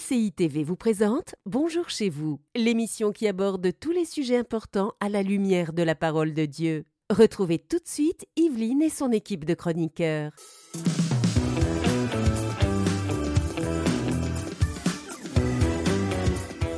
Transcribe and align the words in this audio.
MCI 0.00 0.32
TV 0.32 0.64
vous 0.64 0.76
présente 0.76 1.34
Bonjour 1.46 1.90
chez 1.90 2.08
vous, 2.08 2.40
l'émission 2.54 3.12
qui 3.12 3.28
aborde 3.28 3.70
tous 3.78 3.90
les 3.90 4.04
sujets 4.04 4.36
importants 4.36 4.92
à 5.00 5.08
la 5.08 5.22
lumière 5.22 5.72
de 5.72 5.82
la 5.82 5.94
parole 5.94 6.32
de 6.32 6.46
Dieu. 6.46 6.84
Retrouvez 7.10 7.58
tout 7.58 7.78
de 7.78 7.86
suite 7.86 8.26
Yveline 8.36 8.82
et 8.82 8.88
son 8.88 9.10
équipe 9.12 9.44
de 9.44 9.54
chroniqueurs. 9.54 10.32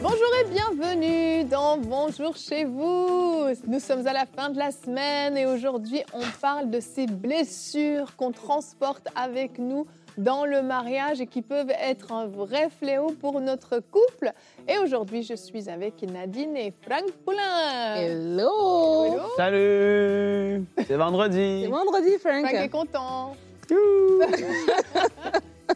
Bonjour 0.02 0.30
et 0.40 0.50
bienvenue 0.50 1.44
dans 1.44 1.78
Bonjour 1.78 2.36
chez 2.36 2.64
vous. 2.64 3.44
Nous 3.66 3.80
sommes 3.80 4.06
à 4.06 4.12
la 4.12 4.26
fin 4.26 4.50
de 4.50 4.58
la 4.58 4.72
semaine 4.72 5.36
et 5.36 5.46
aujourd'hui 5.46 6.02
on 6.12 6.24
parle 6.40 6.70
de 6.70 6.80
ces 6.80 7.06
blessures 7.06 8.16
qu'on 8.16 8.32
transporte 8.32 9.06
avec 9.14 9.58
nous 9.58 9.86
dans 10.18 10.44
le 10.44 10.62
mariage 10.62 11.20
et 11.20 11.26
qui 11.26 11.42
peuvent 11.42 11.70
être 11.80 12.12
un 12.12 12.26
vrai 12.26 12.68
fléau 12.80 13.08
pour 13.20 13.40
notre 13.40 13.78
couple. 13.80 14.32
Et 14.68 14.78
aujourd'hui, 14.78 15.22
je 15.22 15.34
suis 15.34 15.68
avec 15.68 16.02
Nadine 16.02 16.56
et 16.56 16.72
Franck 16.86 17.10
Poulain. 17.24 17.94
Hello! 17.96 19.14
Hello. 19.14 19.22
Salut! 19.36 20.64
C'est 20.86 20.96
vendredi. 20.96 21.62
C'est 21.64 21.70
vendredi, 21.70 22.10
Frank. 22.20 22.44
Franck 22.46 22.54
est 22.54 22.68
content. 22.68 23.36
Il 23.70 23.76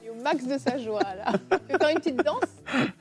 est 0.07 0.11
au 0.11 0.23
max 0.23 0.45
de 0.47 0.59
sa 0.59 0.79
joie, 0.79 1.01
là. 1.01 1.33
Tu 1.51 1.73
veux 1.73 1.79
faire 1.79 1.89
une 1.89 1.97
petite 1.99 2.25
danse 2.25 2.41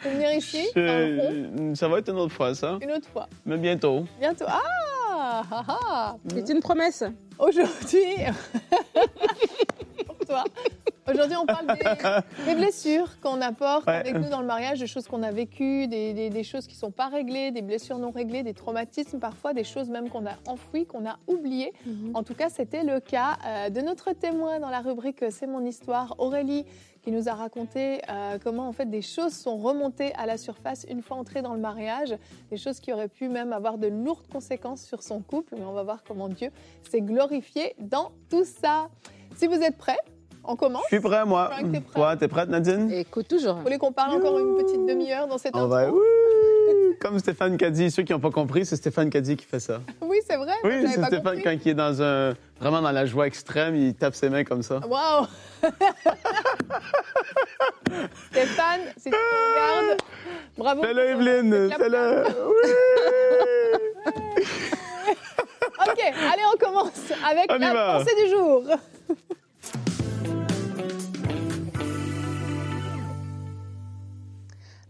pour 0.02 0.12
venir 0.12 0.32
ici 0.34 0.66
Je- 0.76 1.72
Ça 1.76 1.88
va 1.88 2.00
être 2.00 2.10
une 2.10 2.18
autre 2.20 2.34
fois, 2.34 2.56
ça. 2.56 2.78
Une 2.82 2.92
autre 2.92 3.08
fois. 3.12 3.28
Mais 3.46 3.58
bientôt. 3.58 4.06
Bientôt. 4.20 4.46
Ah! 4.48 5.44
ah, 5.52 5.64
ah. 5.68 6.16
C'est 6.30 6.50
une 6.50 6.62
promesse. 6.62 7.04
Aujourd'hui. 7.38 8.16
Aujourd'hui, 11.16 11.38
on 11.42 11.46
parle 11.46 11.68
des, 11.68 12.46
des 12.46 12.56
blessures 12.56 13.20
qu'on 13.22 13.42
apporte 13.42 13.88
Ouais. 13.88 13.96
avec 13.96 14.14
nous 14.16 14.30
dans 14.30 14.42
le 14.42 14.48
mariage, 14.48 14.80
des 14.80 14.88
choses 14.88 15.08
qu'on 15.08 15.24
a 15.24 15.32
vécues, 15.32 15.88
des, 15.88 16.14
des- 16.14 16.30
des 16.30 16.44
choses 16.44 16.68
qui 16.68 16.76
ne 16.76 16.80
sont 16.80 16.92
pas 16.92 17.08
réglées, 17.08 17.52
des 17.52 17.62
blessures 17.62 17.98
non 17.98 18.12
réglées, 18.12 18.44
des 18.44 18.54
traumatismes 18.54 19.20
parfois, 19.20 19.54
des 19.54 19.64
choses 19.64 19.90
même 19.90 20.10
qu'on 20.10 20.26
a 20.26 20.34
enfouies, 20.48 20.86
qu'on 20.86 21.06
a 21.08 21.18
oubliées. 21.28 21.74
En 22.14 22.24
tout 22.24 22.34
cas, 22.36 22.50
c'était 22.50 22.84
le 22.84 23.00
cas 23.00 23.38
euh, 23.46 23.70
de 23.70 23.82
notre 23.82 24.12
témoin 24.14 24.60
dans 24.60 24.70
la 24.70 24.82
rubrique 24.82 25.24
C'est 25.30 25.48
mon 25.48 25.64
histoire, 25.66 26.16
Aurélie, 26.20 26.66
qui 27.02 27.12
nous 27.12 27.30
a 27.30 27.34
raconté 27.34 28.02
euh, 28.10 28.38
comment 28.44 28.68
en 28.68 28.72
fait 28.72 28.90
des 28.90 29.04
choses 29.04 29.34
sont 29.34 29.58
remontées 29.58 30.12
à 30.16 30.26
la 30.26 30.38
surface 30.38 30.86
une 30.90 31.02
fois 31.04 31.18
entrées 31.18 31.44
dans 31.44 31.54
le 31.54 31.60
mariage, 31.60 32.16
des 32.50 32.58
choses 32.58 32.80
qui 32.80 32.92
auraient 32.92 33.08
pu 33.08 33.30
même 33.30 33.54
avoir 33.54 33.78
de 33.78 33.88
lourdes 33.88 34.28
conséquences 34.32 34.82
sur 34.84 35.04
son 35.04 35.22
couple. 35.22 35.54
Mais 35.58 35.66
on 35.66 35.74
va 35.74 35.84
voir 35.84 36.04
comment 36.04 36.28
Dieu 36.30 36.50
s'est 36.90 37.02
glorifié 37.02 37.76
dans 37.80 38.12
tout 38.30 38.44
ça. 38.46 38.90
Si 39.36 39.46
vous 39.48 39.62
êtes 39.62 39.78
prêts, 39.78 39.98
on 40.48 40.56
commence. 40.56 40.84
Je 40.90 40.96
suis 40.96 41.00
prêt, 41.00 41.26
moi. 41.26 41.50
Frank, 41.52 41.72
t'es 41.72 41.80
prêt? 41.82 41.94
Toi, 41.96 42.16
t'es 42.18 42.28
prête, 42.28 42.50
Nadine? 42.50 42.92
Écoute 42.92 43.28
toujours. 43.28 43.56
Vous 43.56 43.62
voulez 43.64 43.78
qu'on 43.78 43.92
parle 43.92 44.16
encore 44.16 44.38
une 44.40 44.56
petite 44.58 44.86
demi-heure 44.86 45.28
dans 45.28 45.38
cette 45.38 45.56
On 45.56 45.60
intro 45.60 45.70
va. 45.70 45.88
Comme 47.00 47.20
Stéphane 47.20 47.58
Caddy. 47.58 47.92
Ceux 47.92 48.04
qui 48.04 48.14
n'ont 48.14 48.20
pas 48.20 48.32
compris, 48.32 48.66
c'est 48.66 48.76
Stéphane 48.78 49.10
Caddy 49.10 49.36
qui 49.36 49.46
fait 49.46 49.60
ça. 49.60 49.82
Oui, 50.02 50.18
c'est 50.28 50.38
vrai. 50.38 50.54
Oui, 50.64 50.86
c'est 50.88 51.04
Stéphane 51.04 51.24
compris. 51.24 51.44
quand 51.44 51.52
il 51.66 51.70
est 51.70 51.74
dans 51.74 52.02
un. 52.02 52.34
Vraiment 52.60 52.82
dans 52.82 52.92
la 52.92 53.06
joie 53.06 53.28
extrême, 53.28 53.76
il 53.76 53.94
tape 53.96 54.16
ses 54.16 54.30
mains 54.30 54.44
comme 54.46 54.64
ça. 54.64 54.80
Waouh 54.88 55.26
Stéphane, 58.32 58.82
si 58.98 59.10
tu 59.10 59.16
regardes, 59.16 59.98
bravo. 60.58 60.84
Fais-le, 60.84 61.10
Evelyne! 61.10 61.70
Fais-le! 61.78 62.24
Oui! 62.48 62.72
Ok, 65.88 66.00
allez, 66.02 66.42
on 66.54 66.58
commence 66.58 67.12
avec 67.30 67.46
On 67.52 67.58
la 67.58 68.00
pensée 68.00 68.16
du 68.24 68.30
jour. 68.30 68.64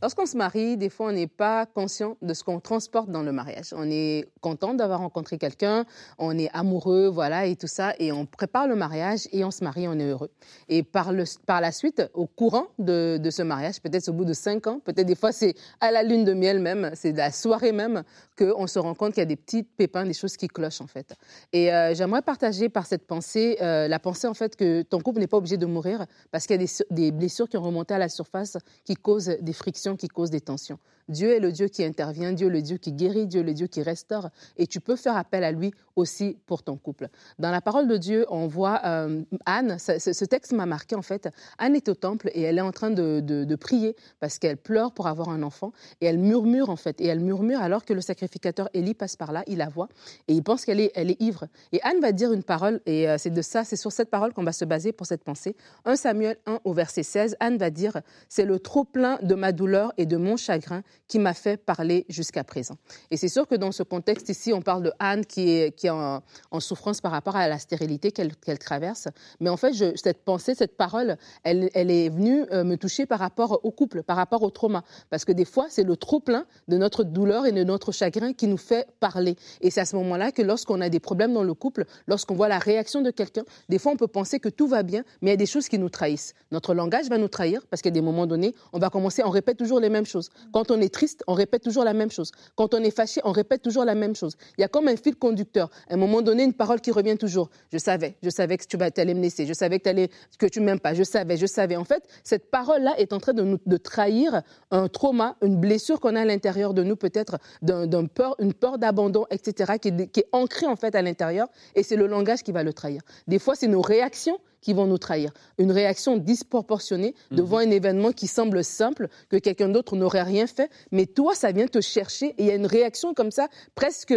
Lorsqu'on 0.05 0.27
se 0.27 0.37
marie, 0.37 0.77
des 0.77 0.89
fois, 0.89 1.07
on 1.07 1.13
n'est 1.13 1.25
pas 1.25 1.65
conscient 1.65 2.15
de 2.21 2.35
ce 2.35 2.43
qu'on 2.43 2.59
transporte 2.59 3.09
dans 3.09 3.23
le 3.23 3.31
mariage. 3.31 3.73
On 3.75 3.89
est 3.89 4.29
content 4.39 4.75
d'avoir 4.75 4.99
rencontré 4.99 5.39
quelqu'un, 5.39 5.83
on 6.19 6.37
est 6.37 6.47
amoureux, 6.53 7.07
voilà, 7.07 7.47
et 7.47 7.55
tout 7.55 7.65
ça, 7.65 7.95
et 7.97 8.11
on 8.11 8.27
prépare 8.27 8.67
le 8.67 8.75
mariage 8.75 9.27
et 9.31 9.43
on 9.43 9.49
se 9.49 9.63
marie, 9.63 9.87
on 9.87 9.97
est 9.97 10.07
heureux. 10.07 10.29
Et 10.69 10.83
par, 10.83 11.11
le, 11.11 11.23
par 11.47 11.59
la 11.59 11.71
suite, 11.71 12.03
au 12.13 12.27
courant 12.27 12.67
de, 12.77 13.17
de 13.19 13.29
ce 13.31 13.41
mariage, 13.41 13.81
peut-être 13.81 14.07
au 14.09 14.13
bout 14.13 14.25
de 14.25 14.33
cinq 14.33 14.67
ans, 14.67 14.79
peut-être 14.79 15.07
des 15.07 15.15
fois 15.15 15.31
c'est 15.31 15.55
à 15.81 15.89
la 15.89 16.03
lune 16.03 16.23
de 16.23 16.33
miel 16.33 16.59
même, 16.59 16.91
c'est 16.93 17.13
la 17.13 17.31
soirée 17.31 17.71
même, 17.71 18.03
qu'on 18.37 18.67
se 18.67 18.77
rend 18.77 18.93
compte 18.93 19.13
qu'il 19.13 19.21
y 19.21 19.23
a 19.23 19.25
des 19.25 19.35
petits 19.35 19.63
pépins, 19.63 20.05
des 20.05 20.13
choses 20.13 20.37
qui 20.37 20.47
clochent 20.47 20.81
en 20.81 20.87
fait. 20.87 21.15
Et 21.51 21.73
euh, 21.73 21.95
j'aimerais 21.95 22.21
partager 22.21 22.69
par 22.69 22.85
cette 22.85 23.07
pensée, 23.07 23.57
euh, 23.59 23.87
la 23.87 23.97
pensée 23.97 24.27
en 24.27 24.35
fait 24.35 24.55
que 24.55 24.83
ton 24.83 24.99
couple 24.99 25.19
n'est 25.19 25.25
pas 25.25 25.37
obligé 25.37 25.57
de 25.57 25.65
mourir 25.65 26.05
parce 26.29 26.45
qu'il 26.45 26.61
y 26.61 26.63
a 26.63 26.67
des, 26.67 26.85
des 26.91 27.11
blessures 27.11 27.49
qui 27.49 27.57
ont 27.57 27.63
remonté 27.63 27.95
à 27.95 27.97
la 27.97 28.09
surface 28.09 28.57
qui 28.83 28.93
causent 28.93 29.35
des 29.41 29.53
frictions, 29.53 29.94
qui 29.97 30.07
causent 30.07 30.31
des 30.31 30.41
tensions. 30.41 30.79
Dieu 31.09 31.35
est 31.35 31.39
le 31.39 31.51
Dieu 31.51 31.67
qui 31.67 31.83
intervient, 31.83 32.33
Dieu 32.33 32.49
le 32.49 32.61
Dieu 32.61 32.77
qui 32.77 32.91
guérit, 32.93 33.27
Dieu 33.27 33.43
le 33.43 33.53
Dieu 33.53 33.67
qui 33.67 33.81
restaure 33.81 34.29
et 34.57 34.67
tu 34.67 34.79
peux 34.79 34.95
faire 34.95 35.15
appel 35.17 35.43
à 35.43 35.51
lui 35.51 35.71
aussi 35.95 36.37
pour 36.45 36.63
ton 36.63 36.75
couple. 36.77 37.07
Dans 37.39 37.51
la 37.51 37.61
parole 37.61 37.87
de 37.87 37.97
Dieu, 37.97 38.25
on 38.29 38.47
voit 38.47 38.81
euh, 38.85 39.21
Anne, 39.45 39.77
ce, 39.79 40.25
texte 40.25 40.51
m'a 40.51 40.65
marqué 40.65 40.95
en 40.95 41.01
fait. 41.01 41.29
Anne 41.57 41.75
est 41.75 41.87
au 41.89 41.93
temple 41.95 42.29
et 42.33 42.41
elle 42.41 42.57
est 42.57 42.61
en 42.61 42.71
train 42.71 42.89
de, 42.89 43.19
de- 43.21 43.43
de 43.43 43.55
prier 43.55 43.95
parce 44.19 44.39
qu'elle 44.39 44.57
pleure 44.57 44.91
pour 44.93 45.07
avoir 45.07 45.29
un 45.29 45.43
enfant 45.43 45.71
et 46.01 46.05
elle 46.07 46.17
murmure 46.17 46.69
en 46.69 46.75
fait. 46.75 46.99
Et 46.99 47.05
elle 47.05 47.19
murmure 47.21 47.61
alors 47.61 47.85
que 47.85 47.93
le 47.93 48.01
sacrificateur 48.01 48.69
Élie 48.73 48.93
passe 48.93 49.15
par 49.15 49.31
là, 49.31 49.43
il 49.47 49.57
la 49.59 49.69
voit 49.69 49.87
et 50.27 50.33
il 50.33 50.43
pense 50.43 50.65
qu'elle 50.65 50.79
est, 50.79 50.91
elle 50.95 51.11
est 51.11 51.21
ivre. 51.21 51.45
Et 51.71 51.81
Anne 51.83 51.99
va 52.01 52.11
dire 52.11 52.33
une 52.33 52.43
parole 52.43 52.81
et 52.85 53.07
euh, 53.09 53.17
c'est 53.17 53.29
de 53.29 53.41
ça, 53.41 53.63
c'est 53.63 53.75
sur 53.77 53.91
cette 53.91 54.09
parole 54.09 54.33
qu'on 54.33 54.43
va 54.43 54.53
se 54.53 54.65
baser 54.65 54.91
pour 54.91 55.07
cette 55.07 55.23
pensée. 55.23 55.55
1 55.85 55.95
Samuel 55.95 56.37
1 56.45 56.59
au 56.63 56.73
verset 56.73 57.03
16, 57.03 57.37
Anne 57.39 57.57
va 57.57 57.69
dire 57.69 58.01
C'est 58.27 58.45
le 58.45 58.59
trop 58.59 58.83
plein 58.83 59.17
de 59.21 59.35
ma 59.35 59.51
douleur 59.51 59.93
et 59.97 60.05
de 60.05 60.17
mon 60.17 60.35
chagrin 60.35 60.81
qui 61.07 61.19
m'a 61.19 61.33
fait 61.33 61.57
parler 61.57 62.05
jusqu'à 62.09 62.43
présent. 62.43 62.77
Et 63.11 63.17
c'est 63.17 63.27
sûr 63.27 63.47
que 63.47 63.55
dans 63.55 63.71
ce 63.71 63.83
contexte 63.83 64.29
ici, 64.29 64.53
on 64.53 64.61
parle 64.61 64.83
de 64.83 64.91
Anne 64.99 65.25
qui 65.25 65.49
est, 65.49 65.75
qui 65.75 65.87
est 65.87 65.91
en, 65.91 66.21
souffrance 66.59 67.01
par 67.01 67.11
rapport 67.11 67.35
à 67.35 67.47
la 67.47 67.59
stérilité 67.59 68.11
qu'elle 68.11 68.35
qu'elle 68.35 68.59
traverse. 68.59 69.07
Mais 69.39 69.49
en 69.49 69.57
fait, 69.57 69.73
cette 69.97 70.23
pensée, 70.23 70.55
cette 70.55 70.77
parole, 70.77 71.17
elle, 71.43 71.69
elle 71.73 71.91
est 71.91 72.09
venue 72.09 72.45
euh, 72.51 72.63
me 72.63 72.77
toucher 72.77 73.05
par 73.05 73.19
rapport 73.19 73.59
au 73.63 73.71
couple, 73.71 74.03
par 74.03 74.15
rapport 74.15 74.41
au 74.43 74.49
trauma. 74.49 74.83
Parce 75.09 75.25
que 75.25 75.31
des 75.31 75.45
fois, 75.45 75.67
c'est 75.69 75.83
le 75.83 75.95
trop 75.97 76.19
plein 76.19 76.45
de 76.67 76.77
notre 76.77 77.03
douleur 77.03 77.45
et 77.45 77.51
de 77.51 77.63
notre 77.63 77.91
chagrin 77.91 78.33
qui 78.33 78.47
nous 78.47 78.57
fait 78.57 78.87
parler. 78.99 79.35
Et 79.61 79.69
c'est 79.69 79.81
à 79.81 79.85
ce 79.85 79.95
moment-là 79.97 80.31
que 80.31 80.41
lorsqu'on 80.41 80.81
a 80.81 80.89
des 80.89 80.99
problèmes 80.99 81.33
dans 81.33 81.43
le 81.43 81.53
couple, 81.53 81.85
lorsqu'on 82.07 82.35
voit 82.35 82.47
la 82.47 82.59
réaction 82.59 83.01
de 83.01 83.11
quelqu'un, 83.11 83.43
des 83.69 83.79
fois, 83.79 83.91
on 83.91 83.97
peut 83.97 84.07
penser 84.07 84.39
que 84.39 84.49
tout 84.49 84.67
va 84.67 84.83
bien, 84.83 85.03
mais 85.21 85.29
il 85.29 85.33
y 85.33 85.33
a 85.33 85.37
des 85.37 85.45
choses 85.45 85.67
qui 85.67 85.77
nous 85.77 85.89
trahissent. 85.89 86.33
Notre 86.51 86.73
langage 86.73 87.09
va 87.09 87.17
nous 87.17 87.27
trahir 87.27 87.65
parce 87.69 87.81
qu'à 87.81 87.91
des 87.91 88.01
moments 88.01 88.27
donnés, 88.27 88.55
on 88.73 88.79
va 88.79 88.89
commencer, 88.89 89.23
on 89.23 89.29
répète 89.29 89.57
toujours 89.57 89.79
les 89.79 89.89
mêmes 89.89 90.05
choses. 90.05 90.29
Quand 90.51 90.71
on 90.71 90.79
est 90.81 90.84
triste, 90.89 91.23
on 91.27 91.33
répète 91.33 91.63
toujours 91.63 91.83
la 91.83 91.93
même 91.93 92.11
chose. 92.11 92.31
Quand 92.55 92.73
on 92.73 92.83
est 92.83 92.91
fâché, 92.91 93.21
on 93.23 93.31
répète 93.31 93.61
toujours 93.61 93.85
la 93.85 93.95
même 93.95 94.15
chose. 94.15 94.35
Il 94.57 94.61
y 94.61 94.63
a 94.63 94.67
comme 94.67 94.87
un 94.87 94.95
fil 94.95 95.15
conducteur. 95.15 95.69
À 95.89 95.93
un 95.93 95.97
moment 95.97 96.21
donné, 96.21 96.43
une 96.43 96.53
parole 96.53 96.81
qui 96.81 96.91
revient 96.91 97.17
toujours. 97.17 97.49
Je 97.71 97.77
savais, 97.77 98.15
je 98.23 98.29
savais 98.29 98.57
que 98.57 98.65
tu 98.65 98.77
allais 99.01 99.13
me 99.13 99.21
laisser, 99.21 99.45
je 99.45 99.53
savais 99.53 99.79
que, 99.79 100.07
que 100.37 100.45
tu 100.45 100.59
m'aimes 100.59 100.79
pas, 100.79 100.93
je 100.93 101.03
savais, 101.03 101.37
je 101.37 101.45
savais. 101.45 101.75
En 101.75 101.85
fait, 101.85 102.03
cette 102.23 102.49
parole-là 102.51 102.95
est 102.97 103.13
en 103.13 103.19
train 103.19 103.33
de 103.33 103.43
nous 103.43 103.59
de 103.65 103.77
trahir 103.77 104.41
un 104.71 104.87
trauma, 104.87 105.35
une 105.41 105.57
blessure 105.57 105.99
qu'on 105.99 106.15
a 106.15 106.21
à 106.21 106.25
l'intérieur 106.25 106.73
de 106.73 106.83
nous, 106.83 106.95
peut-être 106.95 107.37
d'un, 107.61 107.87
d'un 107.87 108.05
peur, 108.05 108.35
une 108.39 108.53
peur 108.53 108.77
d'abandon, 108.77 109.25
etc., 109.29 109.73
qui 109.81 109.89
est, 109.89 110.07
qui 110.11 110.19
est 110.21 110.29
ancrée 110.31 110.67
en 110.67 110.75
fait 110.75 110.95
à 110.95 111.01
l'intérieur. 111.01 111.47
Et 111.75 111.83
c'est 111.83 111.95
le 111.95 112.07
langage 112.07 112.43
qui 112.43 112.51
va 112.51 112.63
le 112.63 112.73
trahir. 112.73 113.01
Des 113.27 113.39
fois, 113.39 113.55
c'est 113.55 113.67
nos 113.67 113.81
réactions 113.81 114.39
qui 114.65 114.73
vont 114.73 114.87
nous 114.87 114.97
trahir. 114.97 115.29
Une 115.59 115.71
réaction 115.71 116.17
disproportionnée 116.17 117.13
devant 117.29 117.59
un 117.59 117.69
événement 117.69 118.11
qui 118.11 118.25
semble 118.25 118.63
simple, 118.63 119.09
que 119.29 119.37
quelqu'un 119.37 119.69
d'autre 119.69 119.95
n'aurait 119.95 120.23
rien 120.23 120.47
fait, 120.47 120.71
mais 120.91 121.05
toi, 121.05 121.35
ça 121.35 121.51
vient 121.51 121.67
te 121.67 121.81
chercher 121.81 122.29
et 122.29 122.35
il 122.39 122.45
y 122.47 122.49
a 122.51 122.55
une 122.55 122.65
réaction 122.65 123.13
comme 123.13 123.29
ça, 123.29 123.47
presque 123.75 124.15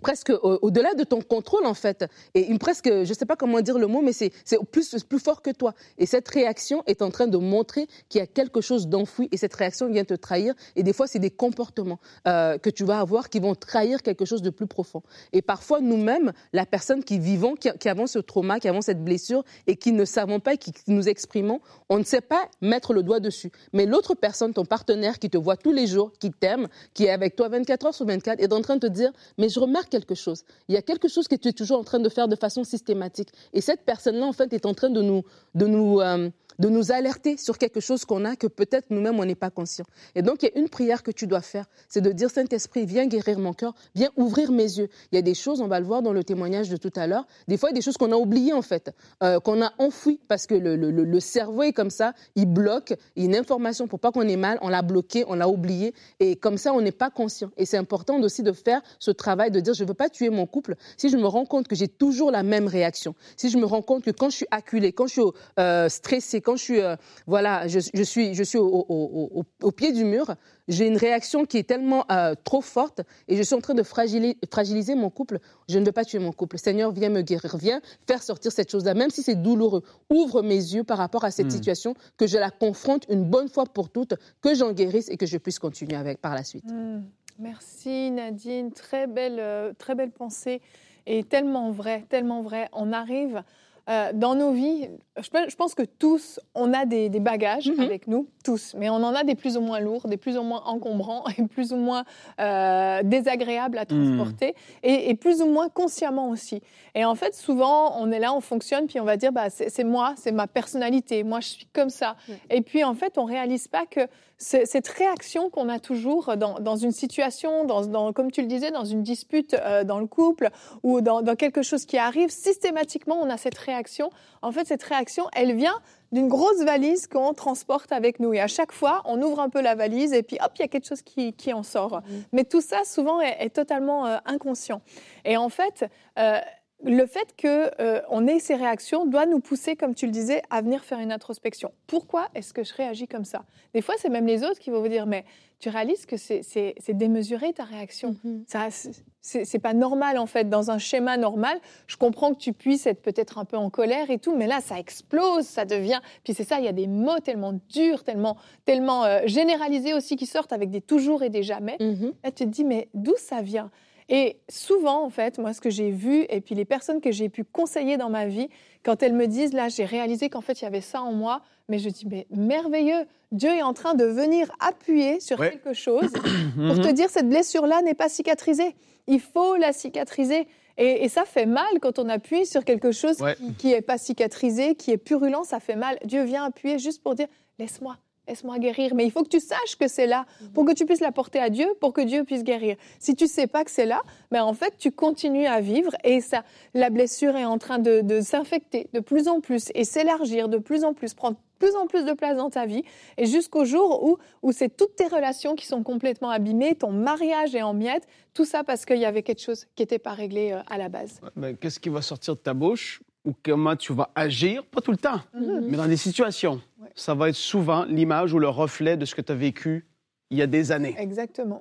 presque 0.00 0.30
au- 0.30 0.58
au-delà 0.62 0.94
de 0.94 1.04
ton 1.04 1.20
contrôle 1.20 1.66
en 1.66 1.74
fait. 1.74 2.04
Et 2.34 2.46
une 2.46 2.58
presque 2.58 2.86
je 3.04 3.12
sais 3.12 3.26
pas 3.26 3.36
comment 3.36 3.60
dire 3.60 3.78
le 3.78 3.86
mot 3.86 4.02
mais 4.02 4.12
c'est 4.12 4.30
c'est 4.44 4.58
plus 4.70 4.94
plus 5.04 5.18
fort 5.18 5.42
que 5.42 5.50
toi. 5.50 5.74
Et 5.98 6.06
cette 6.06 6.28
réaction 6.28 6.82
est 6.86 7.02
en 7.02 7.10
train 7.10 7.26
de 7.26 7.36
montrer 7.38 7.86
qu'il 8.08 8.20
y 8.20 8.22
a 8.22 8.26
quelque 8.26 8.60
chose 8.60 8.88
d'enfoui. 8.88 9.28
Et 9.32 9.36
cette 9.36 9.54
réaction 9.54 9.88
vient 9.90 10.04
te 10.04 10.14
trahir. 10.14 10.54
Et 10.76 10.82
des 10.82 10.92
fois 10.92 11.06
c'est 11.06 11.18
des 11.18 11.30
comportements 11.30 11.98
euh, 12.28 12.58
que 12.58 12.70
tu 12.70 12.84
vas 12.84 13.00
avoir 13.00 13.28
qui 13.28 13.40
vont 13.40 13.54
trahir 13.54 14.02
quelque 14.02 14.24
chose 14.24 14.42
de 14.42 14.50
plus 14.50 14.66
profond. 14.66 15.02
Et 15.32 15.42
parfois 15.42 15.80
nous-mêmes 15.80 16.32
la 16.52 16.66
personne 16.66 17.02
qui 17.04 17.18
vivons 17.18 17.54
qui, 17.54 17.68
qui 17.78 17.88
avons 17.88 18.06
ce 18.06 18.18
trauma 18.18 18.60
qui 18.60 18.68
avons 18.68 18.80
cette 18.82 19.04
blessure 19.04 19.44
et 19.66 19.76
qui 19.76 19.92
ne 19.92 20.04
savons 20.04 20.40
pas 20.40 20.54
et 20.54 20.58
qui 20.58 20.72
nous 20.88 21.08
exprimons 21.08 21.60
on 21.88 21.98
ne 21.98 22.04
sait 22.04 22.20
pas 22.20 22.48
mettre 22.60 22.92
le 22.92 23.02
doigt 23.02 23.20
dessus. 23.20 23.50
Mais 23.72 23.86
l'autre 23.86 24.14
personne 24.14 24.52
ton 24.52 24.64
partenaire 24.64 25.18
qui 25.18 25.30
te 25.30 25.38
voit 25.38 25.56
tous 25.56 25.72
les 25.72 25.86
jours 25.86 26.12
qui 26.18 26.30
t'aime 26.30 26.68
qui 26.94 27.04
est 27.04 27.10
avec 27.10 27.36
toi 27.36 27.48
24 27.48 27.86
heures 27.86 27.94
sur 27.94 28.06
24 28.06 28.40
est 28.40 28.52
en 28.52 28.60
train 28.62 28.74
de 28.76 28.80
te 28.80 28.86
dire 28.92 29.12
mais 29.38 29.48
je 29.48 29.58
remarque 29.60 29.85
quelque 29.88 30.14
chose. 30.14 30.44
Il 30.68 30.74
y 30.74 30.78
a 30.78 30.82
quelque 30.82 31.08
chose 31.08 31.28
que 31.28 31.36
tu 31.36 31.48
es 31.48 31.52
toujours 31.52 31.78
en 31.78 31.84
train 31.84 31.98
de 31.98 32.08
faire 32.08 32.28
de 32.28 32.36
façon 32.36 32.64
systématique. 32.64 33.28
Et 33.52 33.60
cette 33.60 33.82
personne-là, 33.82 34.26
en 34.26 34.32
fait, 34.32 34.52
est 34.52 34.66
en 34.66 34.74
train 34.74 34.90
de 34.90 35.02
nous, 35.02 35.22
de 35.54 35.66
nous, 35.66 36.00
euh, 36.00 36.30
de 36.58 36.68
nous 36.68 36.92
alerter 36.92 37.36
sur 37.36 37.58
quelque 37.58 37.80
chose 37.80 38.04
qu'on 38.04 38.24
a 38.24 38.36
que 38.36 38.46
peut-être 38.46 38.86
nous-mêmes, 38.90 39.18
on 39.18 39.24
n'est 39.24 39.34
pas 39.34 39.50
conscient. 39.50 39.84
Et 40.14 40.22
donc, 40.22 40.42
il 40.42 40.46
y 40.46 40.48
a 40.52 40.58
une 40.58 40.68
prière 40.68 41.02
que 41.02 41.10
tu 41.10 41.26
dois 41.26 41.40
faire, 41.40 41.66
c'est 41.88 42.00
de 42.00 42.12
dire, 42.12 42.30
Saint-Esprit, 42.30 42.86
viens 42.86 43.06
guérir 43.06 43.38
mon 43.38 43.52
cœur, 43.52 43.74
viens 43.94 44.10
ouvrir 44.16 44.52
mes 44.52 44.78
yeux. 44.78 44.88
Il 45.12 45.16
y 45.16 45.18
a 45.18 45.22
des 45.22 45.34
choses, 45.34 45.60
on 45.60 45.68
va 45.68 45.80
le 45.80 45.86
voir 45.86 46.02
dans 46.02 46.12
le 46.12 46.24
témoignage 46.24 46.68
de 46.68 46.76
tout 46.76 46.92
à 46.96 47.06
l'heure, 47.06 47.26
des 47.48 47.56
fois, 47.56 47.70
il 47.70 47.72
y 47.72 47.76
a 47.76 47.78
des 47.78 47.82
choses 47.82 47.96
qu'on 47.96 48.12
a 48.12 48.16
oubliées, 48.16 48.52
en 48.52 48.62
fait, 48.62 48.90
euh, 49.22 49.40
qu'on 49.40 49.62
a 49.62 49.72
enfouies, 49.78 50.20
parce 50.28 50.46
que 50.46 50.54
le, 50.54 50.76
le, 50.76 50.90
le, 50.90 51.20
cerveau 51.20 51.62
est 51.62 51.72
comme 51.72 51.90
ça, 51.90 52.12
il 52.34 52.46
bloque, 52.46 52.94
une 53.16 53.34
information 53.34 53.86
pour 53.86 54.00
pas 54.00 54.12
qu'on 54.12 54.22
ait 54.22 54.36
mal, 54.36 54.58
on 54.62 54.68
l'a 54.68 54.82
bloqué, 54.82 55.24
on 55.28 55.34
l'a 55.34 55.48
oublié, 55.48 55.94
et 56.20 56.36
comme 56.36 56.58
ça, 56.58 56.72
on 56.72 56.80
n'est 56.80 56.92
pas 56.92 57.10
conscient. 57.10 57.50
Et 57.56 57.66
c'est 57.66 57.76
important 57.76 58.20
aussi 58.20 58.42
de 58.42 58.52
faire 58.52 58.80
ce 58.98 59.10
travail 59.10 59.50
de 59.50 59.60
dire, 59.60 59.74
je 59.76 59.84
ne 59.84 59.88
veux 59.88 59.94
pas 59.94 60.08
tuer 60.08 60.30
mon 60.30 60.46
couple 60.46 60.74
si 60.96 61.08
je 61.08 61.16
me 61.16 61.26
rends 61.26 61.44
compte 61.44 61.68
que 61.68 61.76
j'ai 61.76 61.88
toujours 61.88 62.30
la 62.30 62.42
même 62.42 62.66
réaction, 62.66 63.14
si 63.36 63.50
je 63.50 63.58
me 63.58 63.66
rends 63.66 63.82
compte 63.82 64.04
que 64.04 64.10
quand 64.10 64.30
je 64.30 64.36
suis 64.36 64.46
acculée, 64.50 64.92
quand 64.92 65.06
je 65.06 65.12
suis 65.12 65.22
euh, 65.58 65.88
stressée, 65.88 66.40
quand 66.40 66.56
je 66.56 66.62
suis, 66.62 66.80
euh, 66.80 66.96
voilà, 67.26 67.68
je, 67.68 67.80
je, 67.92 68.02
suis, 68.02 68.34
je 68.34 68.42
suis 68.42 68.58
au, 68.58 68.66
au, 68.66 69.30
au, 69.34 69.44
au, 69.62 69.72
pied 69.72 69.92
du 69.92 70.04
mur, 70.04 70.34
j'ai 70.68 70.86
une 70.86 70.96
réaction 70.96 71.44
qui 71.44 71.58
est 71.58 71.68
tellement 71.68 72.04
euh, 72.10 72.34
trop 72.44 72.60
forte 72.60 73.02
et 73.28 73.36
je 73.36 73.42
suis 73.42 73.54
en 73.54 73.60
train 73.60 73.74
de 73.74 73.82
fragiliser, 73.82 74.36
fragiliser 74.50 74.94
mon 74.94 75.10
couple. 75.10 75.38
Je 75.68 75.78
ne 75.78 75.84
veux 75.84 75.92
pas 75.92 76.04
tuer 76.04 76.18
mon 76.18 76.32
couple. 76.32 76.58
Seigneur, 76.58 76.92
viens 76.92 77.08
me 77.08 77.22
guérir, 77.22 77.56
viens 77.56 77.80
faire 78.06 78.22
sortir 78.22 78.52
cette 78.52 78.70
chose-là, 78.70 78.94
même 78.94 79.10
si 79.10 79.22
c'est 79.22 79.36
douloureux. 79.36 79.82
Ouvre 80.10 80.42
mes 80.42 80.54
yeux 80.56 80.84
par 80.84 80.98
rapport 80.98 81.24
à 81.24 81.30
cette 81.30 81.46
mmh. 81.46 81.50
situation, 81.50 81.94
que 82.16 82.26
je 82.26 82.38
la 82.38 82.50
confronte 82.50 83.04
une 83.08 83.24
bonne 83.24 83.48
fois 83.48 83.64
pour 83.66 83.90
toutes, 83.90 84.14
que 84.40 84.54
j'en 84.54 84.72
guérisse 84.72 85.08
et 85.08 85.16
que 85.16 85.26
je 85.26 85.38
puisse 85.38 85.58
continuer 85.58 85.96
avec 85.96 86.20
par 86.20 86.34
la 86.34 86.44
suite. 86.44 86.70
Mmh. 86.70 87.02
Merci 87.38 88.10
Nadine, 88.10 88.72
très 88.72 89.06
belle, 89.06 89.38
euh, 89.38 89.72
très 89.76 89.94
belle 89.94 90.10
pensée 90.10 90.60
et 91.06 91.22
tellement 91.22 91.70
vrai, 91.70 92.04
tellement 92.08 92.42
vrai. 92.42 92.68
On 92.72 92.92
arrive 92.92 93.42
euh, 93.88 94.12
dans 94.12 94.34
nos 94.34 94.52
vies, 94.52 94.88
je, 95.16 95.56
pense 95.56 95.74
que 95.74 95.82
tous, 95.82 96.40
on 96.54 96.72
a 96.72 96.86
des, 96.86 97.08
des 97.08 97.20
bagages 97.20 97.68
mm 97.68 97.74
-hmm. 97.74 97.84
avec 97.84 98.06
nous, 98.08 98.26
tous, 98.46 98.74
mais 98.78 98.88
on 98.88 99.02
en 99.02 99.12
a 99.12 99.24
des 99.24 99.34
plus 99.34 99.56
ou 99.56 99.60
moins 99.60 99.80
lourds, 99.80 100.06
des 100.06 100.16
plus 100.16 100.38
ou 100.38 100.42
moins 100.44 100.62
encombrants 100.66 101.24
et 101.36 101.42
plus 101.42 101.72
ou 101.72 101.76
moins 101.76 102.04
euh, 102.38 103.02
désagréables 103.02 103.76
à 103.76 103.86
transporter 103.86 104.50
mmh. 104.50 104.86
et, 104.86 105.10
et, 105.10 105.14
plus 105.16 105.42
ou 105.42 105.46
moins 105.46 105.68
consciemment 105.68 106.30
aussi. 106.30 106.62
Et 106.94 107.04
en 107.04 107.16
fait, 107.16 107.34
souvent, 107.34 108.00
on 108.00 108.12
est 108.12 108.20
là, 108.20 108.32
on 108.32 108.40
fonctionne, 108.40 108.86
puis 108.86 109.00
on 109.00 109.04
va 109.04 109.16
dire, 109.16 109.32
bah, 109.32 109.50
c'est 109.50 109.84
moi, 109.84 110.14
c'est 110.16 110.30
ma 110.30 110.46
personnalité, 110.46 111.24
moi 111.24 111.40
je 111.40 111.48
suis 111.48 111.66
comme 111.72 111.90
ça. 111.90 112.14
Mmh. 112.28 112.32
Et 112.50 112.60
puis 112.62 112.84
en 112.84 112.94
fait, 112.94 113.18
on 113.18 113.24
réalise 113.24 113.66
pas 113.66 113.84
que 113.84 114.02
cette 114.38 114.88
réaction 114.88 115.48
qu'on 115.48 115.70
a 115.70 115.78
toujours 115.78 116.36
dans, 116.36 116.60
dans 116.60 116.76
une 116.76 116.92
situation, 116.92 117.64
dans, 117.64 117.86
dans, 117.86 118.12
comme 118.12 118.30
tu 118.30 118.42
le 118.42 118.46
disais, 118.46 118.70
dans 118.70 118.84
une 118.84 119.02
dispute 119.02 119.54
euh, 119.54 119.82
dans 119.82 119.98
le 119.98 120.06
couple 120.06 120.50
ou 120.82 121.00
dans, 121.00 121.22
dans, 121.22 121.36
quelque 121.36 121.62
chose 121.62 121.86
qui 121.86 121.96
arrive, 121.96 122.28
systématiquement, 122.28 123.18
on 123.18 123.30
a 123.30 123.38
cette 123.38 123.56
réaction. 123.56 124.10
En 124.42 124.52
fait, 124.52 124.66
cette 124.66 124.82
réaction, 124.82 125.24
elle 125.34 125.54
vient 125.56 125.80
d'une 126.12 126.28
grosse 126.28 126.62
valise 126.62 127.06
qu'on 127.06 127.32
transporte 127.34 127.92
avec 127.92 128.20
nous. 128.20 128.32
Et 128.32 128.40
à 128.40 128.46
chaque 128.46 128.72
fois, 128.72 129.02
on 129.04 129.20
ouvre 129.22 129.40
un 129.40 129.48
peu 129.48 129.60
la 129.60 129.74
valise 129.74 130.12
et 130.12 130.22
puis 130.22 130.38
hop, 130.42 130.52
il 130.56 130.60
y 130.60 130.64
a 130.64 130.68
quelque 130.68 130.86
chose 130.86 131.02
qui, 131.02 131.32
qui 131.32 131.52
en 131.52 131.62
sort. 131.62 131.96
Mmh. 131.96 132.12
Mais 132.32 132.44
tout 132.44 132.60
ça, 132.60 132.84
souvent, 132.84 133.20
est, 133.20 133.36
est 133.40 133.50
totalement 133.50 134.06
euh, 134.06 134.18
inconscient. 134.24 134.80
Et 135.24 135.36
en 135.36 135.48
fait, 135.48 135.84
euh, 136.18 136.38
le 136.84 137.06
fait 137.06 137.34
qu'on 137.40 137.48
euh, 137.80 138.26
ait 138.26 138.38
ces 138.38 138.54
réactions 138.54 139.06
doit 139.06 139.26
nous 139.26 139.40
pousser, 139.40 139.76
comme 139.76 139.94
tu 139.94 140.06
le 140.06 140.12
disais, 140.12 140.42
à 140.50 140.60
venir 140.60 140.84
faire 140.84 140.98
une 140.98 141.12
introspection. 141.12 141.72
Pourquoi 141.86 142.28
est-ce 142.34 142.52
que 142.52 142.64
je 142.64 142.74
réagis 142.74 143.08
comme 143.08 143.24
ça? 143.24 143.44
Des 143.74 143.80
fois, 143.80 143.94
c'est 143.98 144.10
même 144.10 144.26
les 144.26 144.44
autres 144.44 144.58
qui 144.58 144.70
vont 144.70 144.80
vous 144.80 144.88
dire, 144.88 145.06
mais 145.06 145.24
tu 145.58 145.70
réalises 145.70 146.04
que 146.04 146.16
c'est 146.18 146.74
démesuré 146.90 147.52
ta 147.54 147.64
réaction. 147.64 148.16
Mm 148.24 148.44
-hmm. 148.44 149.04
C'est 149.22 149.58
pas 149.58 149.74
normal 149.74 150.18
en 150.18 150.26
fait. 150.26 150.48
Dans 150.48 150.70
un 150.70 150.78
schéma 150.78 151.16
normal, 151.16 151.58
je 151.86 151.96
comprends 151.96 152.32
que 152.34 152.38
tu 152.38 152.52
puisses 152.52 152.86
être 152.86 153.02
peut-être 153.02 153.38
un 153.38 153.44
peu 153.44 153.56
en 153.56 153.70
colère 153.70 154.10
et 154.10 154.18
tout, 154.18 154.36
mais 154.36 154.46
là, 154.46 154.60
ça 154.60 154.78
explose, 154.78 155.44
ça 155.46 155.64
devient. 155.64 156.00
Puis 156.24 156.34
c'est 156.34 156.44
ça, 156.44 156.58
il 156.58 156.64
y 156.64 156.68
a 156.68 156.72
des 156.72 156.86
mots 156.86 157.20
tellement 157.20 157.54
durs, 157.70 158.04
tellement, 158.04 158.36
tellement 158.66 159.04
euh, 159.04 159.22
généralisés 159.26 159.94
aussi 159.94 160.14
qui 160.16 160.26
sortent 160.26 160.52
avec 160.52 160.70
des 160.70 160.82
toujours 160.82 161.22
et 161.22 161.30
des 161.30 161.42
jamais. 161.42 161.76
Mm 161.80 161.94
-hmm. 161.94 162.12
Là, 162.22 162.30
tu 162.30 162.44
te 162.44 162.50
dis, 162.56 162.64
mais 162.64 162.88
d'où 162.94 163.14
ça 163.16 163.40
vient? 163.42 163.70
Et 164.08 164.36
souvent, 164.48 165.04
en 165.04 165.10
fait, 165.10 165.38
moi, 165.38 165.52
ce 165.52 165.60
que 165.60 165.70
j'ai 165.70 165.90
vu, 165.90 166.26
et 166.28 166.40
puis 166.40 166.54
les 166.54 166.64
personnes 166.64 167.00
que 167.00 167.10
j'ai 167.10 167.28
pu 167.28 167.44
conseiller 167.44 167.96
dans 167.96 168.08
ma 168.08 168.26
vie, 168.26 168.48
quand 168.84 169.02
elles 169.02 169.14
me 169.14 169.26
disent, 169.26 169.52
là, 169.52 169.68
j'ai 169.68 169.84
réalisé 169.84 170.30
qu'en 170.30 170.40
fait, 170.40 170.60
il 170.60 170.64
y 170.64 170.66
avait 170.66 170.80
ça 170.80 171.02
en 171.02 171.12
moi, 171.12 171.42
mais 171.68 171.78
je 171.80 171.88
dis, 171.88 172.06
mais 172.06 172.26
merveilleux, 172.30 173.06
Dieu 173.32 173.50
est 173.50 173.62
en 173.62 173.74
train 173.74 173.94
de 173.94 174.04
venir 174.04 174.48
appuyer 174.60 175.18
sur 175.18 175.40
ouais. 175.40 175.50
quelque 175.50 175.72
chose 175.72 176.12
pour 176.54 176.80
te 176.80 176.92
dire, 176.92 177.10
cette 177.10 177.28
blessure-là 177.28 177.82
n'est 177.82 177.94
pas 177.94 178.08
cicatrisée. 178.08 178.76
Il 179.08 179.20
faut 179.20 179.56
la 179.56 179.72
cicatriser. 179.72 180.46
Et, 180.78 181.04
et, 181.04 181.08
ça 181.08 181.24
fait 181.24 181.46
mal 181.46 181.80
quand 181.80 181.98
on 181.98 182.08
appuie 182.08 182.44
sur 182.44 182.64
quelque 182.64 182.92
chose 182.92 183.20
ouais. 183.20 183.34
qui 183.58 183.68
n'est 183.68 183.80
pas 183.80 183.96
cicatrisé, 183.96 184.74
qui 184.74 184.90
est 184.90 184.98
purulent, 184.98 185.44
ça 185.44 185.58
fait 185.58 185.74
mal. 185.74 185.98
Dieu 186.04 186.22
vient 186.22 186.44
appuyer 186.44 186.78
juste 186.78 187.02
pour 187.02 187.14
dire, 187.14 187.28
laisse-moi, 187.58 187.96
laisse-moi 188.28 188.58
guérir. 188.58 188.94
Mais 188.94 189.04
il 189.04 189.10
faut 189.10 189.22
que 189.22 189.28
tu 189.28 189.40
saches 189.40 189.76
que 189.78 189.88
c'est 189.88 190.06
là 190.06 190.26
pour 190.54 190.64
que 190.64 190.72
tu 190.72 190.86
puisses 190.86 191.00
la 191.00 191.12
porter 191.12 191.40
à 191.40 191.50
Dieu, 191.50 191.66
pour 191.80 191.92
que 191.92 192.00
Dieu 192.00 192.24
puisse 192.24 192.44
guérir. 192.44 192.76
Si 192.98 193.14
tu 193.14 193.26
sais 193.26 193.46
pas 193.46 193.64
que 193.64 193.70
c'est 193.70 193.86
là, 193.86 194.02
ben 194.30 194.42
en 194.42 194.54
fait, 194.54 194.74
tu 194.78 194.90
continues 194.92 195.46
à 195.46 195.60
vivre 195.60 195.92
et 196.04 196.20
ça, 196.20 196.44
la 196.74 196.90
blessure 196.90 197.36
est 197.36 197.44
en 197.44 197.58
train 197.58 197.78
de, 197.78 198.00
de 198.00 198.20
s'infecter 198.20 198.88
de 198.92 199.00
plus 199.00 199.28
en 199.28 199.40
plus 199.40 199.70
et 199.74 199.84
s'élargir 199.84 200.48
de 200.48 200.58
plus 200.58 200.84
en 200.84 200.94
plus, 200.94 201.14
prendre 201.14 201.36
plus 201.58 201.74
en 201.74 201.86
plus 201.86 202.04
de 202.04 202.12
place 202.12 202.36
dans 202.36 202.50
ta 202.50 202.66
vie 202.66 202.82
et 203.16 203.26
jusqu'au 203.26 203.64
jour 203.64 204.04
où, 204.04 204.18
où 204.42 204.52
c'est 204.52 204.74
toutes 204.74 204.96
tes 204.96 205.06
relations 205.06 205.54
qui 205.54 205.66
sont 205.66 205.82
complètement 205.82 206.30
abîmées, 206.30 206.74
ton 206.74 206.90
mariage 206.90 207.54
est 207.54 207.62
en 207.62 207.74
miettes, 207.74 208.06
tout 208.34 208.44
ça 208.44 208.64
parce 208.64 208.84
qu'il 208.84 208.98
y 208.98 209.04
avait 209.04 209.22
quelque 209.22 209.42
chose 209.42 209.66
qui 209.74 209.82
n'était 209.82 209.98
pas 209.98 210.12
réglé 210.12 210.52
euh, 210.52 210.60
à 210.68 210.78
la 210.78 210.88
base. 210.88 211.20
Qu'est-ce 211.60 211.80
qui 211.80 211.88
va 211.88 212.02
sortir 212.02 212.34
de 212.34 212.40
ta 212.40 212.54
bouche 212.54 213.00
ou 213.26 213.34
comment 213.42 213.76
tu 213.76 213.92
vas 213.92 214.08
agir, 214.14 214.64
pas 214.64 214.80
tout 214.80 214.92
le 214.92 214.96
temps, 214.96 215.20
mm 215.34 215.42
-hmm. 215.42 215.66
mais 215.68 215.76
dans 215.76 215.88
des 215.88 215.98
situations. 216.08 216.56
Ouais. 216.80 216.88
Ça 216.94 217.12
va 217.14 217.28
être 217.28 217.40
souvent 217.52 217.84
l'image 217.84 218.32
ou 218.32 218.38
le 218.38 218.48
reflet 218.48 218.96
de 218.96 219.04
ce 219.04 219.14
que 219.14 219.22
tu 219.22 219.32
as 219.32 219.40
vécu 219.48 219.84
il 220.30 220.38
y 220.38 220.42
a 220.42 220.46
des 220.46 220.72
années. 220.72 220.94
Exactement. 220.98 221.60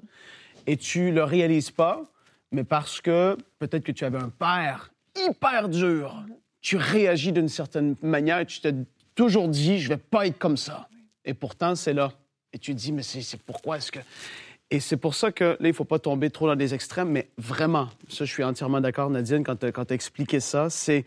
Et 0.68 0.78
tu 0.78 1.12
le 1.12 1.24
réalises 1.24 1.72
pas, 1.72 1.98
mais 2.52 2.64
parce 2.64 3.02
que 3.02 3.36
peut-être 3.60 3.84
que 3.84 3.92
tu 4.00 4.06
avais 4.06 4.22
un 4.30 4.34
père 4.48 4.80
hyper 5.28 5.64
dur, 5.70 6.08
mm 6.14 6.32
-hmm. 6.32 6.36
tu 6.62 6.76
réagis 6.96 7.32
d'une 7.38 7.50
certaine 7.62 7.96
manière 8.02 8.40
et 8.44 8.48
tu 8.54 8.58
t'es 8.64 8.76
toujours 9.16 9.48
dit, 9.62 9.76
je 9.84 9.88
vais 9.94 10.04
pas 10.16 10.24
être 10.28 10.40
comme 10.46 10.60
ça. 10.68 10.78
Oui. 10.92 11.00
Et 11.30 11.34
pourtant, 11.34 11.74
c'est 11.76 11.96
là. 12.02 12.08
Et 12.54 12.58
tu 12.60 12.70
te 12.74 12.80
dis, 12.84 12.92
mais 12.96 13.04
c'est 13.04 13.42
pourquoi 13.50 13.74
est-ce 13.78 13.92
que... 13.96 14.00
Et 14.72 14.80
c'est 14.80 14.98
pour 15.06 15.14
ça 15.22 15.32
que 15.32 15.44
là, 15.44 15.68
il 15.70 15.74
ne 15.76 15.80
faut 15.82 15.92
pas 15.96 16.00
tomber 16.10 16.30
trop 16.32 16.48
dans 16.52 16.60
des 16.66 16.74
extrêmes, 16.74 17.10
mais 17.18 17.26
vraiment, 17.38 17.88
ça, 18.16 18.22
je 18.26 18.32
suis 18.36 18.44
entièrement 18.52 18.82
d'accord, 18.82 19.10
Nadine, 19.10 19.44
quand 19.44 19.58
tu 19.58 19.66
as 19.66 19.96
expliqué 20.00 20.40
ça, 20.40 20.70
c'est 20.70 21.06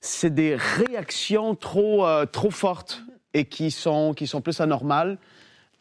c'est 0.00 0.34
des 0.34 0.56
réactions 0.56 1.54
trop, 1.54 2.06
euh, 2.06 2.26
trop 2.26 2.50
fortes 2.50 3.02
et 3.34 3.44
qui 3.44 3.70
sont, 3.70 4.14
qui 4.14 4.26
sont 4.26 4.40
plus 4.40 4.60
anormales. 4.60 5.18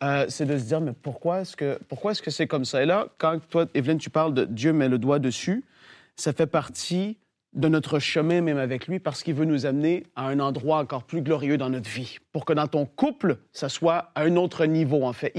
Euh, 0.04 0.26
c'est 0.28 0.46
de 0.46 0.58
se 0.58 0.66
dire, 0.66 0.82
mais 0.82 0.92
pourquoi 0.94 1.42
est-ce 1.42 1.56
que 1.56 1.80
que 2.22 2.32
c'est 2.32 2.48
comme 2.48 2.66
ça? 2.66 2.84
Et 2.84 2.86
là, 2.86 3.08
quand 3.18 3.40
toi, 3.50 3.66
Evelyne, 3.74 3.98
tu 3.98 4.10
parles 4.10 4.34
de 4.34 4.46
Dieu 4.46 4.74
met 4.74 4.90
le 4.90 4.98
doigt 4.98 5.20
dessus, 5.20 5.64
ça 6.16 6.34
fait 6.34 6.48
partie 6.48 7.18
de 7.54 7.70
notre 7.70 8.00
chemin 8.00 8.42
même 8.42 8.58
avec 8.58 8.88
lui 8.88 9.00
parce 9.00 9.24
qu'il 9.24 9.34
veut 9.34 9.46
nous 9.46 9.66
amener 9.66 10.04
à 10.16 10.28
un 10.28 10.40
endroit 10.40 10.80
encore 10.80 11.04
plus 11.04 11.22
glorieux 11.22 11.58
dans 11.58 11.70
notre 11.70 11.90
vie. 11.90 12.18
Pour 12.34 12.44
que 12.44 12.52
dans 12.52 12.68
ton 12.68 12.86
couple, 12.86 13.38
ça 13.54 13.70
soit 13.70 14.12
à 14.16 14.24
un 14.24 14.36
autre 14.36 14.66
niveau, 14.66 15.04
en 15.04 15.14
fait. 15.14 15.32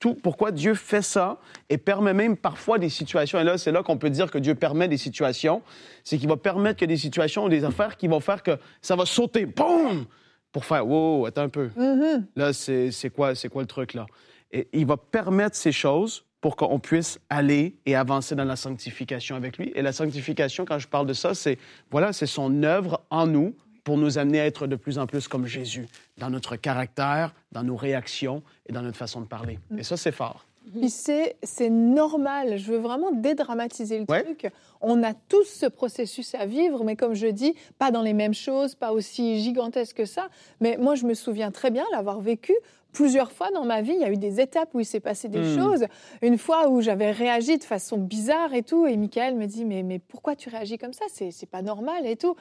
Tout, 0.00 0.14
pourquoi 0.14 0.50
Dieu 0.50 0.74
fait 0.74 1.02
ça 1.02 1.38
et 1.68 1.78
permet 1.78 2.14
même 2.14 2.36
parfois 2.36 2.78
des 2.78 2.88
situations, 2.88 3.38
et 3.38 3.44
là, 3.44 3.58
c'est 3.58 3.70
là 3.70 3.82
qu'on 3.82 3.98
peut 3.98 4.10
dire 4.10 4.30
que 4.30 4.38
Dieu 4.38 4.54
permet 4.54 4.88
des 4.88 4.96
situations, 4.96 5.62
c'est 6.02 6.18
qu'il 6.18 6.28
va 6.28 6.38
permettre 6.38 6.80
que 6.80 6.86
des 6.86 6.96
situations 6.96 7.44
ou 7.44 7.48
des 7.48 7.64
affaires 7.64 7.96
qui 7.96 8.08
vont 8.08 8.20
faire 8.20 8.42
que 8.42 8.58
ça 8.80 8.96
va 8.96 9.04
sauter, 9.04 9.46
boum, 9.46 10.06
pour 10.50 10.64
faire, 10.64 10.84
wow, 10.88 11.26
attends 11.26 11.42
un 11.42 11.48
peu. 11.48 11.70
Mm 11.76 12.00
-hmm. 12.00 12.24
Là, 12.34 12.52
c'est 12.52 13.10
quoi, 13.10 13.34
quoi 13.52 13.62
le 13.62 13.68
truc, 13.68 13.94
là? 13.94 14.06
Et 14.50 14.68
il 14.72 14.86
va 14.86 14.96
permettre 14.96 15.54
ces 15.54 15.70
choses 15.70 16.24
pour 16.40 16.56
qu'on 16.56 16.80
puisse 16.80 17.20
aller 17.28 17.76
et 17.86 17.94
avancer 17.94 18.34
dans 18.34 18.46
la 18.46 18.56
sanctification 18.56 19.36
avec 19.36 19.58
lui. 19.58 19.70
Et 19.74 19.82
la 19.82 19.92
sanctification, 19.92 20.64
quand 20.64 20.78
je 20.78 20.88
parle 20.88 21.06
de 21.06 21.12
ça, 21.12 21.34
c'est 21.34 21.58
voilà, 21.90 22.12
c'est 22.12 22.26
son 22.26 22.62
œuvre 22.62 23.02
en 23.10 23.26
nous 23.26 23.54
pour 23.84 23.96
nous 23.96 24.18
amener 24.18 24.40
à 24.40 24.46
être 24.46 24.66
de 24.66 24.76
plus 24.76 24.98
en 24.98 25.06
plus 25.06 25.28
comme 25.28 25.46
Jésus 25.46 25.86
dans 26.18 26.30
notre 26.30 26.56
caractère, 26.56 27.34
dans 27.52 27.62
nos 27.62 27.76
réactions 27.76 28.42
et 28.66 28.72
dans 28.72 28.82
notre 28.82 28.98
façon 28.98 29.20
de 29.20 29.26
parler. 29.26 29.58
Et 29.76 29.82
ça, 29.82 29.96
c'est 29.96 30.12
fort. 30.12 30.46
Puis 30.78 30.90
c'est 30.90 31.70
normal, 31.70 32.58
je 32.58 32.70
veux 32.70 32.78
vraiment 32.78 33.10
dédramatiser 33.10 33.98
le 33.98 34.04
ouais. 34.08 34.22
truc. 34.22 34.50
On 34.80 35.02
a 35.02 35.14
tous 35.14 35.44
ce 35.44 35.66
processus 35.66 36.34
à 36.34 36.46
vivre, 36.46 36.84
mais 36.84 36.96
comme 36.96 37.14
je 37.14 37.26
dis, 37.26 37.54
pas 37.78 37.90
dans 37.90 38.02
les 38.02 38.12
mêmes 38.12 38.34
choses, 38.34 38.74
pas 38.74 38.92
aussi 38.92 39.40
gigantesque 39.40 39.96
que 39.96 40.04
ça. 40.04 40.28
Mais 40.60 40.76
moi, 40.78 40.94
je 40.94 41.06
me 41.06 41.14
souviens 41.14 41.50
très 41.50 41.70
bien 41.70 41.84
l'avoir 41.92 42.20
vécu 42.20 42.54
plusieurs 42.92 43.32
fois 43.32 43.50
dans 43.52 43.64
ma 43.64 43.82
vie, 43.82 43.92
il 43.94 44.00
y 44.00 44.04
a 44.04 44.10
eu 44.10 44.16
des 44.16 44.40
étapes 44.40 44.70
où 44.74 44.80
il 44.80 44.84
s'est 44.84 45.00
passé 45.00 45.28
des 45.28 45.40
Hmm. 45.40 45.58
choses. 45.58 45.84
Une 46.22 46.38
fois 46.38 46.68
où 46.68 46.80
j'avais 46.80 47.10
réagi 47.10 47.56
de 47.58 47.64
façon 47.64 47.98
bizarre 47.98 48.52
et 48.54 48.62
tout, 48.62 48.86
et 48.86 48.96
Michael 48.96 49.34
me 49.36 49.46
dit 49.46 49.64
mais, 49.64 49.82
mais 49.82 49.98
pourquoi 49.98 50.36
tu 50.36 50.48
réagis 50.48 50.78
comme 50.78 50.92
ça? 50.92 51.04
C'est 51.10 51.48
pas 51.50 51.62
normal 51.62 52.06
et 52.06 52.16
tout. 52.16 52.34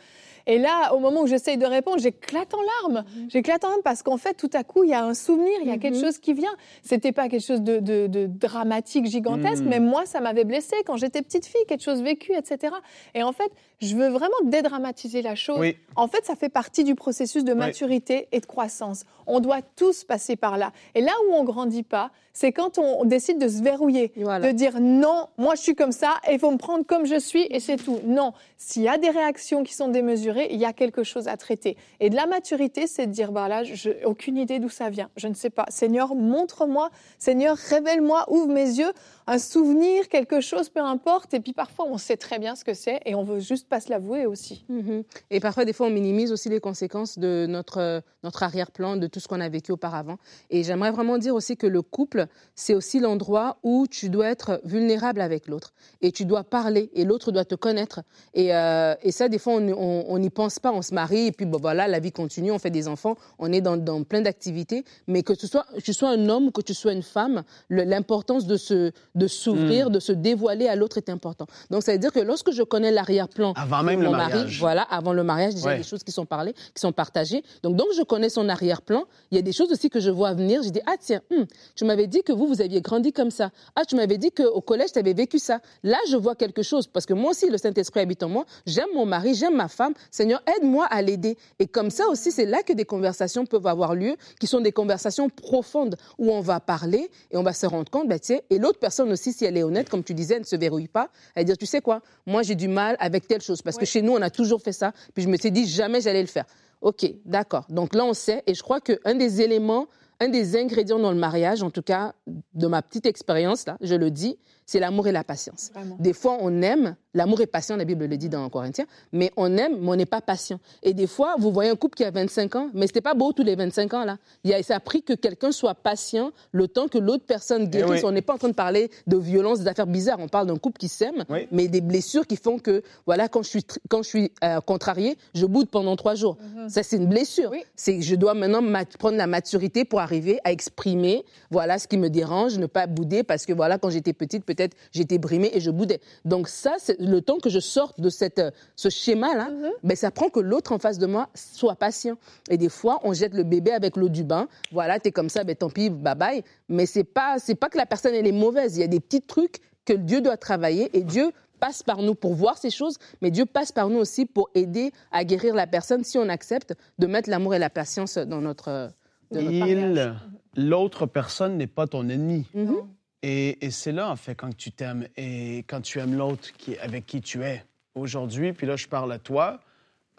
Et 0.47 0.57
là, 0.57 0.93
au 0.95 0.99
moment 0.99 1.21
où 1.21 1.27
j'essaye 1.27 1.57
de 1.57 1.65
répondre, 1.65 1.99
j'éclate 1.99 2.53
en 2.53 2.59
larmes. 2.83 3.05
J'éclate 3.29 3.63
en 3.63 3.69
larmes 3.69 3.81
parce 3.83 4.01
qu'en 4.03 4.17
fait, 4.17 4.33
tout 4.33 4.49
à 4.53 4.63
coup, 4.63 4.83
il 4.83 4.89
y 4.89 4.93
a 4.93 5.03
un 5.03 5.13
souvenir, 5.13 5.53
il 5.61 5.67
y 5.67 5.71
a 5.71 5.77
quelque 5.77 5.95
Mhm. 5.97 6.01
chose 6.03 6.17
qui 6.17 6.33
vient. 6.33 6.53
C'était 6.81 7.11
pas 7.11 7.29
quelque 7.29 7.45
chose 7.45 7.61
de, 7.61 7.79
de- 7.79 8.07
de 8.07 8.25
dramatique, 8.27 9.05
gigantesque, 9.05 9.63
mais 9.65 9.79
moi, 9.79 10.05
ça 10.05 10.19
m'avait 10.21 10.45
blessée 10.45 10.77
quand 10.85 10.97
j'étais 10.97 11.21
petite 11.21 11.45
fille, 11.45 11.61
quelque 11.67 11.83
chose 11.83 12.01
vécu, 12.01 12.33
etc. 12.33 12.73
Et 13.13 13.21
en 13.23 13.31
fait, 13.31 13.51
je 13.81 13.95
veux 13.95 14.07
vraiment 14.09 14.35
dédramatiser 14.43 15.21
la 15.21 15.35
chose. 15.35 15.57
Oui. 15.59 15.77
En 15.95 16.07
fait, 16.07 16.25
ça 16.25 16.35
fait 16.35 16.49
partie 16.49 16.83
du 16.83 16.95
processus 16.95 17.43
de 17.43 17.53
maturité 17.53 18.27
et 18.31 18.39
de 18.39 18.45
croissance. 18.45 19.03
On 19.27 19.39
doit 19.39 19.61
tous 19.75 20.03
passer 20.03 20.35
par 20.39 20.57
là. 20.57 20.71
Et 20.95 21.01
là 21.01 21.11
où 21.27 21.33
on 21.33 21.43
grandit 21.43 21.83
pas, 21.83 22.11
c'est 22.39 22.53
quand 22.53 22.77
on, 22.77 23.01
on 23.01 23.03
décide 23.03 23.37
de 23.37 23.49
se 23.49 23.61
verrouiller, 23.61 24.13
Voilà. 24.15 24.47
de 24.47 24.55
dire 24.55 24.79
non, 24.79 25.27
moi 25.37 25.55
je 25.55 25.61
suis 25.61 25.75
comme 25.75 25.91
ça 25.91 26.13
et 26.25 26.35
il 26.35 26.39
faut 26.39 26.51
me 26.51 26.57
prendre 26.57 26.85
comme 26.85 27.05
je 27.05 27.19
suis 27.19 27.45
et 27.49 27.59
c'est 27.59 27.75
tout. 27.75 27.99
Non, 28.05 28.31
s'il 28.57 28.83
y 28.83 28.87
a 28.87 28.97
des 28.97 29.09
réactions 29.09 29.63
qui 29.65 29.73
sont 29.73 29.89
démesurées, 29.89 30.47
il 30.51 30.57
y 30.57 30.63
a 30.63 30.71
quelque 30.71 31.03
chose 31.03 31.27
à 31.27 31.35
traiter. 31.35 31.75
Et 31.99 32.09
de 32.09 32.15
la 32.15 32.27
maturité, 32.27 32.87
c'est 32.87 33.07
de 33.07 33.11
dire 33.11 33.33
bah 33.33 33.49
là, 33.49 33.65
je 33.65 33.89
aucune 34.05 34.37
idée 34.37 34.59
d'où 34.59 34.69
ça 34.69 34.89
vient. 34.89 35.09
Je 35.17 35.27
ne 35.27 35.33
sais 35.33 35.49
pas. 35.49 35.65
Seigneur, 35.67 36.15
montre-moi. 36.15 36.91
Seigneur, 37.17 37.57
révèle-moi, 37.57 38.25
ouvre 38.29 38.47
mes 38.47 38.63
yeux, 38.79 38.91
un 39.27 39.37
souvenir, 39.37 40.07
quelque 40.07 40.39
chose, 40.39 40.69
peu 40.69 40.79
importe. 40.79 41.33
Et 41.33 41.41
puis 41.41 41.51
parfois, 41.51 41.87
on 41.89 41.97
sait 41.97 42.15
très 42.15 42.39
bien 42.39 42.55
ce 42.55 42.63
que 42.63 42.73
c'est 42.73 43.01
et 43.05 43.15
on 43.15 43.23
veut 43.23 43.39
juste 43.39 43.67
pas 43.67 43.81
se 43.81 43.89
l'avouer 43.89 44.25
aussi. 44.25 44.63
Mhm. 44.69 45.03
Et 45.29 45.41
parfois, 45.41 45.65
des 45.65 45.73
fois, 45.73 45.87
on 45.87 45.91
minimise 45.91 46.31
aussi 46.31 46.47
les 46.47 46.61
conséquences 46.61 47.19
de 47.19 47.47
notre, 47.49 47.79
euh, 47.81 47.99
notre 48.23 48.43
arrière-plan, 48.43 48.95
de 48.95 49.07
tout 49.07 49.19
ce 49.19 49.27
qu'on 49.27 49.41
a 49.41 49.49
vécu 49.49 49.73
auparavant. 49.73 50.17
Et 50.49 50.63
j'aimerais 50.63 50.91
vraiment 50.91 51.17
dire 51.17 51.35
aussi 51.35 51.57
que 51.57 51.67
le 51.67 51.81
couple, 51.81 52.27
c'est 52.55 52.73
aussi 52.73 52.99
l'endroit 52.99 53.57
où 53.63 53.87
tu 53.87 54.09
dois 54.09 54.27
être 54.29 54.59
vulnérable 54.63 55.21
avec 55.21 55.47
l'autre. 55.47 55.73
Et 56.01 56.11
tu 56.11 56.25
dois 56.25 56.43
parler, 56.43 56.89
et 56.93 57.05
l'autre 57.05 57.31
doit 57.31 57.45
te 57.45 57.55
connaître. 57.55 58.01
Et, 58.33 58.53
euh, 58.55 58.95
et 59.03 59.11
ça, 59.11 59.29
des 59.29 59.37
fois, 59.39 59.53
on 59.55 60.17
n'y 60.19 60.29
pense 60.29 60.59
pas, 60.59 60.71
on 60.71 60.81
se 60.81 60.93
marie, 60.93 61.27
et 61.27 61.31
puis 61.31 61.45
bon, 61.45 61.57
voilà, 61.59 61.87
la 61.87 61.99
vie 61.99 62.11
continue, 62.11 62.51
on 62.51 62.59
fait 62.59 62.69
des 62.69 62.87
enfants, 62.87 63.15
on 63.39 63.51
est 63.53 63.61
dans, 63.61 63.77
dans 63.77 64.03
plein 64.03 64.21
d'activités. 64.21 64.83
Mais 65.07 65.23
que 65.23 65.33
tu 65.33 65.47
sois, 65.47 65.65
tu 65.83 65.93
sois 65.93 66.09
un 66.09 66.27
homme 66.29 66.51
que 66.51 66.61
tu 66.61 66.73
sois 66.73 66.93
une 66.93 67.03
femme, 67.03 67.43
l'importance 67.69 68.45
de 68.45 68.57
se 68.57 68.91
de 69.15 69.27
s'ouvrir, 69.27 69.89
de 69.89 69.99
se 69.99 70.11
dévoiler 70.11 70.67
à 70.67 70.75
l'autre 70.75 70.97
est 70.97 71.09
important. 71.09 71.45
Donc, 71.69 71.83
ça 71.83 71.91
veut 71.93 71.97
dire 71.97 72.11
que 72.11 72.19
lorsque 72.19 72.51
je 72.51 72.63
connais 72.63 72.91
l'arrière-plan 72.91 73.53
Avant 73.55 73.83
même 73.83 74.01
le 74.01 74.07
mon 74.07 74.11
mari, 74.17 74.33
mariage. 74.33 74.59
voilà, 74.59 74.81
avant 74.83 75.13
le 75.13 75.23
mariage, 75.23 75.55
déjà, 75.55 75.67
il 75.67 75.69
y 75.69 75.69
a 75.69 75.71
Ouais. 75.73 75.77
des 75.83 75.87
choses 75.87 76.03
qui 76.03 76.11
sont 76.11 76.25
parlées, 76.25 76.53
qui 76.53 76.79
sont 76.81 76.91
partagées. 76.91 77.43
Donc, 77.63 77.75
donc 77.75 77.87
je 77.97 78.01
connais 78.03 78.29
son 78.29 78.49
arrière-plan. 78.49 79.05
Il 79.31 79.35
y 79.35 79.39
a 79.39 79.41
des 79.41 79.51
choses 79.53 79.71
aussi 79.71 79.89
que 79.89 79.99
je 79.99 80.09
vois 80.09 80.33
venir. 80.33 80.61
J'ai 80.63 80.71
dit, 80.71 80.81
ah 80.85 80.95
tiens, 80.99 81.21
hum, 81.31 81.45
tu 81.75 81.85
m'avais 81.85 82.07
dit 82.09 82.23
que 82.23 82.33
vous, 82.33 82.47
vous 82.47 82.61
aviez 82.61 82.81
grandi 82.81 83.13
comme 83.13 83.31
ça. 83.31 83.51
Ah, 83.75 83.85
tu 83.85 83.95
m'avais 83.95 84.17
dit 84.17 84.31
qu'au 84.31 84.61
collège, 84.61 84.91
tu 84.91 84.99
avais 84.99 85.13
vécu 85.13 85.39
ça. 85.39 85.59
Là, 85.83 85.97
je 86.09 86.17
vois 86.17 86.35
quelque 86.35 86.63
chose. 86.63 86.87
Parce 86.87 87.05
que 87.05 87.13
moi 87.13 87.31
aussi, 87.31 87.49
le 87.49 87.57
Saint-Esprit 87.57 88.01
habite 88.01 88.23
en 88.23 88.29
moi. 88.29 88.45
J'aime 88.65 88.89
mon 88.93 89.05
mari, 89.05 89.35
j'aime 89.35 89.55
ma 89.55 89.67
femme. 89.67 89.93
Seigneur, 90.11 90.41
aide-moi 90.57 90.85
à 90.85 91.01
l'aider. 91.01 91.37
Et 91.59 91.67
comme 91.67 91.89
ça 91.89 92.07
aussi, 92.07 92.31
c'est 92.31 92.45
là 92.45 92.63
que 92.63 92.73
des 92.73 92.85
conversations 92.85 93.45
peuvent 93.45 93.67
avoir 93.67 93.95
lieu, 93.95 94.15
qui 94.39 94.47
sont 94.47 94.61
des 94.61 94.71
conversations 94.71 95.29
profondes, 95.29 95.95
où 96.17 96.31
on 96.31 96.41
va 96.41 96.59
parler 96.59 97.09
et 97.31 97.37
on 97.37 97.43
va 97.43 97.53
se 97.53 97.65
rendre 97.65 97.89
compte, 97.89 98.07
bah, 98.07 98.19
tiens, 98.19 98.39
et 98.49 98.57
l'autre 98.57 98.79
personne 98.79 99.11
aussi, 99.11 99.33
si 99.33 99.45
elle 99.45 99.57
est 99.57 99.63
honnête, 99.63 99.89
comme 99.89 100.03
tu 100.03 100.13
disais, 100.13 100.35
elle 100.35 100.41
ne 100.41 100.45
se 100.45 100.55
verrouille 100.55 100.87
pas, 100.87 101.09
elle 101.35 101.41
va 101.41 101.45
dire, 101.45 101.57
tu 101.57 101.65
sais 101.65 101.81
quoi, 101.81 102.01
moi 102.25 102.43
j'ai 102.43 102.55
du 102.55 102.67
mal 102.67 102.95
avec 102.99 103.27
telle 103.27 103.41
chose, 103.41 103.61
parce 103.61 103.77
que 103.77 103.85
chez 103.85 104.01
nous, 104.01 104.13
on 104.13 104.21
a 104.21 104.29
toujours 104.29 104.61
fait 104.61 104.71
ça, 104.71 104.93
puis 105.13 105.23
je 105.23 105.29
me 105.29 105.37
suis 105.37 105.51
dit, 105.51 105.67
jamais 105.67 106.01
j'allais 106.01 106.21
le 106.21 106.27
faire. 106.27 106.45
Ok, 106.81 107.11
d'accord. 107.25 107.65
Donc 107.69 107.93
là, 107.93 108.05
on 108.05 108.13
sait, 108.13 108.41
et 108.47 108.53
je 108.53 108.63
crois 108.63 108.79
qu'un 108.79 109.15
des 109.15 109.41
éléments, 109.41 109.87
un 110.19 110.29
des 110.29 110.57
ingrédients 110.57 110.99
dans 110.99 111.11
le 111.11 111.17
mariage, 111.17 111.63
en 111.63 111.69
tout 111.69 111.81
cas, 111.81 112.13
de 112.53 112.67
ma 112.67 112.81
petite 112.81 113.05
expérience, 113.05 113.65
là, 113.65 113.77
je 113.81 113.95
le 113.95 114.11
dis, 114.11 114.37
c'est 114.69 114.79
l'amour 114.79 115.07
et 115.07 115.11
la 115.11 115.23
patience. 115.23 115.71
Vraiment. 115.73 115.95
Des 115.99 116.13
fois, 116.13 116.37
on 116.41 116.61
aime, 116.61 116.95
l'amour 117.15 117.41
est 117.41 117.47
patient, 117.47 117.75
la 117.75 117.85
Bible 117.85 118.05
le 118.05 118.17
dit 118.17 118.29
dans 118.29 118.47
Corinthiens, 118.49 118.85
mais 119.11 119.31
on 119.35 119.57
aime, 119.57 119.77
mais 119.81 119.89
on 119.89 119.95
n'est 119.95 120.05
pas 120.05 120.21
patient. 120.21 120.59
Et 120.83 120.93
des 120.93 121.07
fois, 121.07 121.33
vous 121.39 121.51
voyez 121.51 121.71
un 121.71 121.75
couple 121.75 121.95
qui 121.95 122.03
a 122.03 122.11
25 122.11 122.55
ans, 122.55 122.69
mais 122.75 122.85
c'était 122.85 123.01
pas 123.01 123.15
beau 123.15 123.33
tous 123.33 123.41
les 123.41 123.55
25 123.55 123.91
ans, 123.95 124.05
là. 124.05 124.17
Il 124.43 124.51
y 124.51 124.53
a, 124.53 124.61
ça 124.61 124.75
a 124.75 124.79
pris 124.79 125.01
que 125.01 125.13
quelqu'un 125.13 125.51
soit 125.51 125.73
patient 125.73 126.29
le 126.51 126.67
temps 126.67 126.87
que 126.87 126.99
l'autre 126.99 127.23
personne 127.25 127.65
guérisse. 127.67 128.03
oui. 128.03 128.05
On 128.05 128.11
n'est 128.11 128.21
pas 128.21 128.35
en 128.35 128.37
train 128.37 128.49
de 128.49 128.53
parler 128.53 128.91
de 129.07 129.17
violence, 129.17 129.61
d'affaires 129.61 129.87
bizarres. 129.87 130.19
On 130.19 130.27
parle 130.27 130.45
d'un 130.45 130.57
couple 130.57 130.77
qui 130.77 130.87
s'aime, 130.87 131.25
Oui. 131.29 131.47
mais 131.51 131.67
des 131.67 131.81
blessures 131.81 132.27
qui 132.27 132.35
font 132.35 132.59
que, 132.59 132.83
voilà, 133.07 133.27
quand 133.27 133.41
je 133.41 133.49
suis, 133.49 133.65
quand 133.89 134.03
je 134.03 134.07
suis 134.09 134.31
euh, 134.43 134.61
contrariée, 134.61 135.17
je 135.33 135.47
boude 135.47 135.69
pendant 135.71 135.95
trois 135.95 136.13
jours. 136.13 136.37
Ça, 136.67 136.83
c'est 136.83 136.97
une 136.97 137.07
blessure. 137.07 137.49
Oui. 137.51 137.63
C'est 137.75 138.01
je 138.01 138.13
dois 138.13 138.35
maintenant 138.35 138.61
prendre 138.99 139.17
la 139.17 139.25
maturité 139.25 139.83
pour 139.83 139.99
arriver 139.99 140.39
à 140.43 140.51
exprimer, 140.51 141.25
voilà, 141.49 141.79
ce 141.79 141.87
qui 141.87 141.97
me 141.97 142.11
dérange, 142.11 142.59
ne 142.59 142.67
pas 142.67 142.85
bouder, 142.85 143.23
parce 143.23 143.47
que, 143.47 143.53
voilà, 143.53 143.79
quand 143.79 143.89
j'étais 143.89 144.13
petite, 144.13 144.45
peut-être, 144.59 144.77
j'étais 144.91 145.17
brimée 145.17 145.51
et 145.53 145.59
je 145.59 145.71
boudais. 145.71 145.99
Donc 146.25 146.47
ça, 146.47 146.75
c'est 146.79 146.99
le 146.99 147.21
temps 147.21 147.37
que 147.37 147.49
je 147.49 147.59
sorte 147.59 147.99
de 147.99 148.09
cette, 148.09 148.39
euh, 148.39 148.51
ce 148.75 148.89
schéma-là, 148.89 149.49
ben, 149.83 149.95
ça 149.95 150.11
prend 150.11 150.29
que 150.29 150.39
l'autre 150.39 150.71
en 150.73 150.79
face 150.79 150.97
de 150.97 151.05
moi 151.05 151.29
soit 151.33 151.75
patient. 151.75 152.17
Et 152.49 152.57
des 152.57 152.69
fois, 152.69 152.99
on 153.03 153.13
jette 153.13 153.33
le 153.33 153.43
bébé 153.43 153.71
avec 153.71 153.95
l'eau 153.95 154.09
du 154.09 154.23
bain. 154.23 154.47
Voilà, 154.71 154.99
t'es 154.99 155.11
comme 155.11 155.29
ça, 155.29 155.43
ben 155.43 155.55
tant 155.55 155.69
pis, 155.69 155.89
bye 155.89 156.15
bye. 156.15 156.43
Mais 156.67 156.85
c'est 156.85 157.03
pas, 157.03 157.37
c'est 157.39 157.55
pas 157.55 157.69
que 157.69 157.77
la 157.77 157.85
personne, 157.85 158.13
elle 158.13 158.27
est 158.27 158.31
mauvaise. 158.31 158.77
Il 158.77 158.81
y 158.81 158.83
a 158.83 158.87
des 158.87 158.99
petits 158.99 159.21
trucs 159.21 159.59
que 159.85 159.93
Dieu 159.93 160.21
doit 160.21 160.37
travailler 160.37 160.89
et 160.97 161.03
Dieu 161.03 161.31
passe 161.59 161.83
par 161.83 162.01
nous 162.01 162.15
pour 162.15 162.33
voir 162.33 162.57
ces 162.57 162.69
choses, 162.69 162.97
mais 163.21 163.31
Dieu 163.31 163.45
passe 163.45 163.71
par 163.71 163.89
nous 163.89 163.97
aussi 163.99 164.25
pour 164.25 164.49
aider 164.55 164.91
à 165.11 165.25
guérir 165.25 165.55
la 165.55 165.67
personne 165.67 166.03
si 166.03 166.17
on 166.17 166.29
accepte 166.29 166.73
de 166.99 167.07
mettre 167.07 167.29
l'amour 167.29 167.53
et 167.53 167.59
la 167.59 167.69
patience 167.69 168.17
dans 168.17 168.39
notre, 168.39 168.69
euh, 168.69 168.87
notre. 169.31 169.51
Il, 169.51 170.15
l'autre 170.55 171.05
personne 171.05 171.57
n'est 171.57 171.67
pas 171.67 171.85
ton 171.87 172.07
ennemi. 172.07 172.45
Mhm. 172.53 172.75
Et, 173.21 173.69
c'est 173.71 173.91
là, 173.91 174.09
en 174.09 174.15
fait, 174.15 174.35
quand 174.35 174.55
tu 174.55 174.71
t'aimes 174.71 175.07
et 175.17 175.59
quand 175.67 175.81
tu 175.81 175.99
aimes 175.99 176.15
l'autre 176.15 176.51
qui, 176.57 176.77
avec 176.77 177.05
qui 177.05 177.21
tu 177.21 177.43
es 177.43 177.65
aujourd'hui, 177.95 178.53
puis 178.53 178.65
là, 178.65 178.75
je 178.77 178.87
parle 178.87 179.11
à 179.11 179.19
toi, 179.19 179.59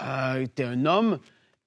euh, 0.02 0.46
tu 0.54 0.62
es 0.62 0.64
un 0.66 0.84
homme, 0.84 1.18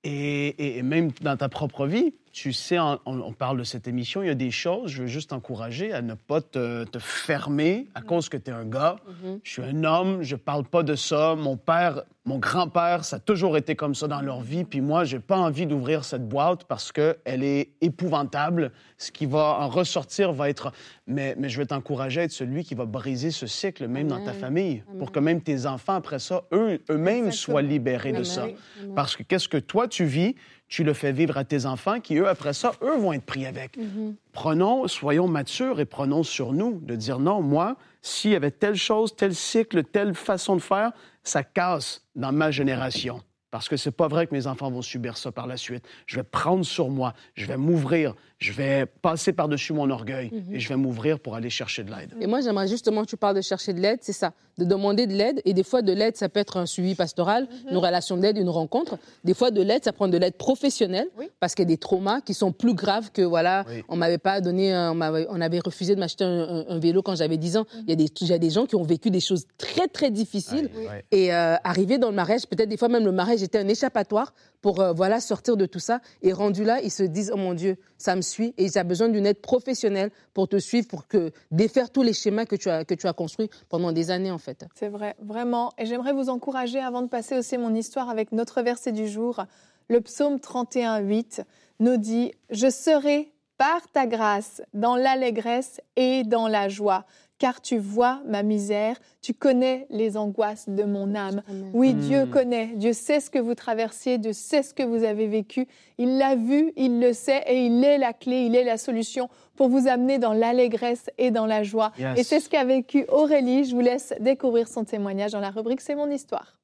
et 0.04 0.82
même 0.84 1.12
dans 1.22 1.38
ta 1.38 1.50
propre 1.50 1.88
vie, 1.88 2.13
tu 2.34 2.52
sais, 2.52 2.80
on, 2.80 3.00
on 3.06 3.32
parle 3.32 3.60
de 3.60 3.63
cette 3.63 3.88
émission, 3.88 4.24
il 4.24 4.28
y 4.28 4.32
a 4.32 4.36
des 4.36 4.50
choses, 4.50 4.90
je 4.90 5.04
veux 5.04 5.08
juste 5.08 5.30
t'encourager 5.30 5.94
à 5.94 6.02
ne 6.02 6.16
pas 6.16 6.42
te, 6.42 6.84
te 6.84 6.98
fermer 6.98 7.88
à 7.94 8.02
cause 8.02 8.28
que 8.28 8.38
tu 8.38 8.50
es 8.50 8.54
un 8.54 8.66
gars. 8.66 8.96
Mhm. 9.24 9.40
Je 9.44 9.52
suis 9.52 9.62
un 9.62 9.84
homme, 9.84 10.24
je 10.24 10.36
parle 10.36 10.63
pas 10.63 10.82
de 10.82 10.96
ça. 10.96 11.36
Mon 11.36 11.58
père, 11.58 12.02
mon 12.25 12.40
grand-père, 12.40 13.06
ça 13.06 13.18
a 13.18 13.20
toujours 13.20 13.56
été 13.56 13.75
comme 13.75 13.94
ça 13.94 14.08
dans 14.08 14.22
leur 14.22 14.42
vie. 14.42 14.63
Puis 14.63 14.82
moi, 14.82 15.04
j'ai 15.04 15.20
pas 15.20 15.38
envie 15.38 15.68
d'ouvrir 15.68 16.06
cette 16.06 16.28
boîte 16.28 16.63
parce 16.63 16.92
qu'elle 16.92 17.44
est 17.44 17.70
épouvantable. 17.82 18.72
Ce 18.98 19.12
qui 19.12 19.28
va 19.28 19.60
en 19.60 19.68
ressortir 19.68 20.34
va 20.34 20.50
être. 20.50 20.72
Mais, 21.06 21.36
mais 21.38 21.50
je 21.50 21.60
vais 21.60 21.68
t'encourager 21.68 22.22
à 22.22 22.24
être 22.24 22.32
celui 22.32 22.63
qui 22.63 22.74
va 22.74 22.86
briser 22.86 23.30
ce 23.30 23.46
cycle, 23.46 23.88
même 23.88 24.08
dans 24.08 24.24
ta 24.24 24.34
famille, 24.34 24.84
pour 24.98 25.12
que 25.12 25.20
même 25.20 25.42
tes 25.42 25.68
enfants, 25.68 25.96
après 25.96 26.18
ça, 26.18 26.44
eux, 26.52 26.80
eux-mêmes 26.90 27.32
soient 27.32 27.62
libérés 27.62 28.13
de 28.13 28.24
ça. 28.24 28.48
Parce 28.96 29.16
que 29.16 29.22
qu'est-ce 29.22 29.50
que 29.50 29.58
toi, 29.58 29.88
tu 29.88 30.06
vis, 30.06 30.36
tu 30.74 30.84
le 30.84 30.96
fais 30.96 31.12
vivre 31.12 31.38
à 31.38 31.44
tes 31.44 31.68
enfants 31.68 32.00
qui, 32.00 32.15
eux, 32.18 32.27
après 32.27 32.51
ça, 32.51 32.72
eux 32.82 32.98
vont 32.98 33.13
être 33.13 33.27
pris 33.27 33.46
avec. 33.46 33.77
Mhm. 33.77 34.15
Prenons, 34.32 34.88
soyons 34.88 35.27
matures 35.27 35.80
et 35.80 35.86
prenons 35.86 36.24
sur 36.24 36.51
nous 36.51 36.80
de 36.82 36.96
dire 36.96 37.20
non, 37.20 37.44
moi, 37.44 37.75
s'il 38.01 38.32
y 38.32 38.36
avait 38.36 38.50
telle 38.50 38.74
chose, 38.74 39.15
tel 39.15 39.36
cycle, 39.36 39.84
telle 39.84 40.15
façon 40.15 40.56
de 40.56 40.62
faire, 40.62 40.92
ça 41.24 41.44
casse 41.44 42.01
dans 42.15 42.32
ma 42.32 42.50
génération. 42.50 43.22
Parce 43.51 43.70
que 43.70 43.77
c'est 43.77 43.92
pas 43.92 44.08
vrai 44.08 44.25
que 44.25 44.34
mes 44.34 44.48
enfants 44.48 44.72
vont 44.72 44.82
subir 44.82 45.15
ça 45.15 45.32
par 45.32 45.46
la 45.46 45.58
suite. 45.58 45.86
Je 46.08 46.15
vais 46.15 46.24
prendre 46.24 46.65
sur 46.65 46.89
moi, 46.89 47.13
je 47.36 47.46
vais 47.46 47.58
m'ouvrir, 47.58 48.15
je 48.43 48.51
vais 48.51 48.85
passer 49.01 49.31
par-dessus 49.31 49.71
mon 49.71 49.89
orgueil 49.89 50.29
et 50.51 50.59
je 50.59 50.67
vais 50.67 50.75
m'ouvrir 50.75 51.19
pour 51.19 51.35
aller 51.35 51.50
chercher 51.50 51.83
de 51.83 51.91
l'aide. 51.91 52.13
Et 52.19 52.27
moi, 52.27 52.41
j'aimerais 52.41 52.67
justement, 52.67 53.05
tu 53.05 53.15
parles 53.15 53.38
de 53.38 53.41
chercher 53.41 53.71
de 53.71 53.79
l'aide, 53.79 54.00
c'est 54.01 54.12
ça, 54.12 54.33
de 54.57 54.65
demander 54.65 55.07
de 55.07 55.13
l'aide. 55.13 55.41
Et 55.45 55.53
des 55.53 55.63
fois, 55.63 55.81
de 55.81 55.93
l'aide, 55.93 56.17
ça 56.17 56.27
peut 56.27 56.41
être 56.41 56.57
un 56.57 56.65
suivi 56.65 56.93
pastoral, 56.93 57.47
une 57.71 57.77
relation 57.77 58.17
d'aide, 58.17 58.38
une 58.38 58.50
rencontre. 58.50 58.97
Des 59.23 59.33
fois, 59.33 59.50
de 59.50 59.62
l'aide, 59.62 59.85
ça 59.85 59.93
prend 59.93 60.09
de 60.09 60.17
l'aide 60.17 60.35
professionnelle, 60.35 61.07
Oui. 61.17 61.29
parce 61.39 61.55
qu'il 61.55 61.63
y 61.63 61.67
a 61.67 61.73
des 61.73 61.77
traumas 61.77 62.19
qui 62.19 62.33
sont 62.33 62.51
plus 62.51 62.73
graves 62.73 63.12
que, 63.12 63.21
voilà, 63.21 63.63
Oui. 63.69 63.83
on 63.88 63.95
m'avait 63.95 64.17
pas 64.17 64.41
donné, 64.41 64.73
on, 64.75 65.41
avait 65.41 65.59
refusé 65.59 65.95
de 65.95 66.00
m'acheter 66.01 66.25
un, 66.25 66.41
un- 66.41 66.65
un 66.67 66.79
vélo 66.79 67.01
quand 67.01 67.15
j'avais 67.15 67.38
10 67.38 67.55
ans. 67.57 67.65
Il 67.83 67.89
y, 67.89 67.93
a 67.93 67.95
des, 67.95 68.09
il 68.19 68.27
y 68.27 68.33
a 68.33 68.38
des 68.39 68.50
gens 68.50 68.65
qui 68.65 68.75
ont 68.75 68.83
vécu 68.83 69.09
des 69.09 69.21
choses 69.21 69.45
très, 69.57 69.88
très 69.88 70.12
difficiles. 70.12 70.69
Et 71.12 71.33
euh, 71.33 71.55
arriver 71.63 71.97
dans 71.97 72.09
le 72.09 72.15
mariage, 72.15 72.45
peut-être 72.47 72.69
des 72.69 72.77
fois 72.77 72.89
même 72.89 73.05
le 73.05 73.12
mariage 73.13 73.41
était 73.41 73.59
un 73.59 73.67
échappatoire 73.69 74.33
pour 74.62 74.79
euh, 74.81 74.91
voilà 74.93 75.19
sortir 75.21 75.55
de 75.57 75.65
tout 75.65 75.79
ça. 75.79 76.01
Et 76.21 76.33
rendu 76.33 76.63
là, 76.65 76.81
ils 76.81 76.91
se 76.91 77.03
disent 77.03 77.31
oh 77.33 77.38
mon 77.38 77.53
Dieu, 77.53 77.77
ça 77.97 78.15
me 78.15 78.21
et 78.40 78.70
j'ai 78.70 78.84
besoin 78.84 79.10
d'une 79.10 79.25
aide 79.25 79.42
professionnelle 79.42 80.12
pour 80.34 80.48
te 80.48 80.58
suivre, 80.58 80.88
pour 80.88 81.08
que 81.08 81.32
défaire 81.52 81.90
tous 81.90 82.04
les 82.04 82.13
schémas 82.13 82.46
que 82.46 82.56
tu 82.56 82.70
as 82.70 82.86
que 82.86 82.94
tu 82.96 83.08
as 83.08 83.13
construits 83.13 83.50
pendant 83.70 83.92
des 83.92 84.12
années 84.12 84.32
en 84.32 84.38
fait. 84.38 84.66
C'est 84.75 84.90
vrai, 84.90 85.16
vraiment. 85.20 85.72
Et 85.78 85.86
j'aimerais 85.86 86.13
vous 86.13 86.30
encourager, 86.30 86.80
avant 86.80 87.02
de 87.02 87.08
passer 87.08 87.38
aussi 87.38 87.58
mon 87.58 87.74
histoire 87.74 88.10
avec 88.10 88.32
notre 88.32 88.62
verset 88.62 88.92
du 88.92 89.08
jour, 89.08 89.46
le 89.90 90.02
psaume 90.02 90.40
31, 90.40 91.00
8 91.00 91.42
nous 91.80 91.98
dit 91.98 92.32
«Je 92.50 92.70
serai 92.70 93.32
par 93.58 93.88
ta 93.92 94.08
grâce 94.08 94.62
dans 94.74 94.96
l'allégresse 94.96 95.82
et 95.96 96.24
dans 96.24 96.48
la 96.48 96.70
joie, 96.70 97.06
car 97.43 97.59
tu 97.59 97.77
vois 97.77 98.21
ma 98.25 98.41
misère, 98.41 98.95
tu 99.21 99.33
connais 99.33 99.85
les 99.89 100.15
angoisses 100.15 100.69
de 100.69 100.85
mon 100.85 101.13
âme. 101.13 101.41
Oui, 101.73 101.93
Dieu 101.93 102.23
Hmm. 102.23 102.29
connaît, 102.29 102.67
Dieu 102.77 102.93
sait 102.93 103.19
ce 103.19 103.29
que 103.29 103.38
vous 103.38 103.53
traversiez, 103.53 104.17
Dieu 104.17 104.31
sait 104.31 104.63
ce 104.63 104.73
que 104.73 104.81
vous 104.81 105.03
avez 105.03 105.27
vécu, 105.27 105.67
il 105.97 106.17
l'a 106.17 106.35
vu, 106.38 106.71
il 106.77 107.01
le 107.01 107.12
sait 107.12 107.43
et 107.47 107.65
il 107.65 107.83
est 107.83 107.97
la 107.97 108.13
clé, 108.13 108.45
il 108.45 108.55
est 108.55 108.63
la 108.63 108.77
solution 108.77 109.27
pour 109.57 109.67
vous 109.67 109.89
amener 109.89 110.19
dans 110.19 110.31
l'allégresse 110.31 111.09
et 111.17 111.31
dans 111.31 111.45
la 111.45 111.63
joie. 111.63 111.91
Yes. 112.00 112.17
Et 112.17 112.23
c'est 112.23 112.39
ce 112.39 112.47
qu'a 112.47 112.63
vécu 112.63 113.03
Aurélie, 113.09 113.65
je 113.65 113.75
vous 113.75 113.81
laisse 113.81 114.13
découvrir 114.21 114.69
son 114.69 114.85
témoignage 114.85 115.33
dans 115.33 115.41
la 115.41 115.50
rubrique 115.50 115.81
C'est 115.81 115.95
mon 115.95 116.09
histoire. 116.09 116.55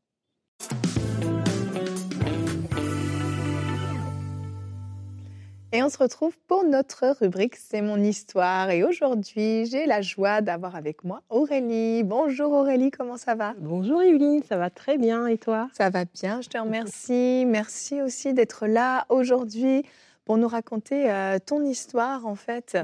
Et 5.71 5.83
on 5.83 5.89
se 5.89 5.99
retrouve 5.99 6.35
pour 6.47 6.63
notre 6.63 7.15
rubrique 7.21 7.55
C'est 7.55 7.81
mon 7.81 7.97
histoire. 8.01 8.71
Et 8.71 8.83
aujourd'hui, 8.83 9.67
j'ai 9.67 9.85
la 9.85 10.01
joie 10.01 10.41
d'avoir 10.41 10.75
avec 10.75 11.03
moi 11.03 11.21
Aurélie. 11.29 12.03
Bonjour 12.03 12.51
Aurélie, 12.53 12.89
comment 12.89 13.17
ça 13.17 13.35
va? 13.35 13.53
Bonjour 13.59 14.01
Evelyne, 14.01 14.41
ça 14.47 14.57
va 14.57 14.71
très 14.71 14.97
bien 14.97 15.27
et 15.27 15.37
toi? 15.37 15.69
Ça 15.73 15.91
va 15.91 16.05
bien, 16.05 16.41
je 16.41 16.49
te 16.49 16.57
remercie. 16.57 17.45
Merci 17.47 18.01
aussi 18.01 18.33
d'être 18.33 18.65
là 18.65 19.05
aujourd'hui 19.09 19.83
pour 20.25 20.37
nous 20.37 20.47
raconter 20.47 21.11
euh, 21.11 21.37
ton 21.43 21.63
histoire 21.63 22.25
en 22.25 22.35
fait. 22.35 22.75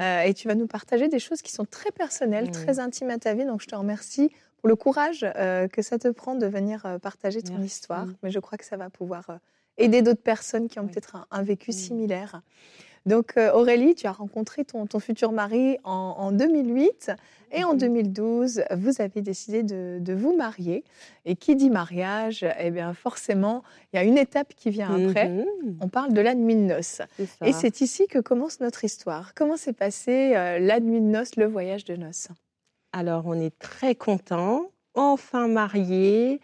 Euh, 0.00 0.22
et 0.22 0.34
tu 0.34 0.48
vas 0.48 0.56
nous 0.56 0.66
partager 0.66 1.06
des 1.08 1.20
choses 1.20 1.42
qui 1.42 1.52
sont 1.52 1.64
très 1.64 1.92
personnelles, 1.92 2.46
Mhm. 2.46 2.52
très 2.52 2.78
intimes 2.80 3.10
à 3.10 3.18
ta 3.18 3.34
vie. 3.34 3.44
Donc 3.44 3.60
je 3.62 3.68
te 3.68 3.76
remercie 3.76 4.30
pour 4.58 4.68
le 4.68 4.74
courage 4.74 5.24
euh, 5.36 5.68
que 5.68 5.80
ça 5.82 5.96
te 5.98 6.08
prend 6.08 6.34
de 6.34 6.46
venir 6.46 6.98
partager 7.02 7.40
ton 7.40 7.52
Merci. 7.54 7.66
histoire. 7.66 8.06
Mais 8.24 8.32
je 8.32 8.40
crois 8.40 8.58
que 8.58 8.64
ça 8.64 8.76
va 8.76 8.90
pouvoir 8.90 9.26
aider 9.78 10.02
d'autres 10.02 10.22
personnes 10.22 10.68
qui 10.68 10.78
ont 10.78 10.84
Oui. 10.84 10.90
peut-être 10.90 11.16
un, 11.16 11.26
un 11.30 11.42
vécu 11.42 11.72
similaire. 11.72 12.42
Donc 13.04 13.36
euh, 13.36 13.50
Aurélie, 13.52 13.96
tu 13.96 14.06
as 14.06 14.12
rencontré 14.12 14.64
ton, 14.64 14.86
ton 14.86 15.00
futur 15.00 15.32
mari 15.32 15.76
en, 15.82 16.14
en 16.18 16.30
2008 16.30 17.10
et 17.50 17.64
en 17.64 17.72
Mhm. 17.72 17.78
2012, 17.78 18.62
vous 18.76 19.02
avez 19.02 19.22
décidé 19.22 19.64
de, 19.64 19.98
de 20.00 20.12
vous 20.14 20.36
marier. 20.36 20.84
Et 21.24 21.34
qui 21.34 21.56
dit 21.56 21.68
mariage, 21.68 22.46
eh 22.60 22.70
bien 22.70 22.94
forcément, 22.94 23.64
il 23.92 23.96
y 23.96 23.98
a 23.98 24.04
une 24.04 24.18
étape 24.18 24.54
qui 24.54 24.70
vient 24.70 25.08
après. 25.08 25.28
Mhm, 25.28 25.78
On 25.80 25.88
parle 25.88 26.12
de 26.12 26.20
la 26.20 26.34
nuit 26.36 26.54
de 26.54 26.60
noces. 26.60 27.02
Et 27.44 27.52
c'est 27.52 27.80
ici 27.80 28.06
que 28.06 28.20
commence 28.20 28.60
notre 28.60 28.84
histoire. 28.84 29.34
Comment 29.34 29.56
s'est 29.56 29.72
passé 29.72 30.34
euh, 30.36 30.60
la 30.60 30.78
nuit 30.78 31.00
de 31.00 31.06
noces, 31.06 31.34
le 31.36 31.46
voyage 31.46 31.84
de 31.84 31.96
noces? 31.96 32.28
Alors 32.92 33.24
on 33.26 33.34
est 33.34 33.58
très 33.58 33.96
contents, 33.96 34.70
enfin 34.94 35.48
mariés. 35.48 36.40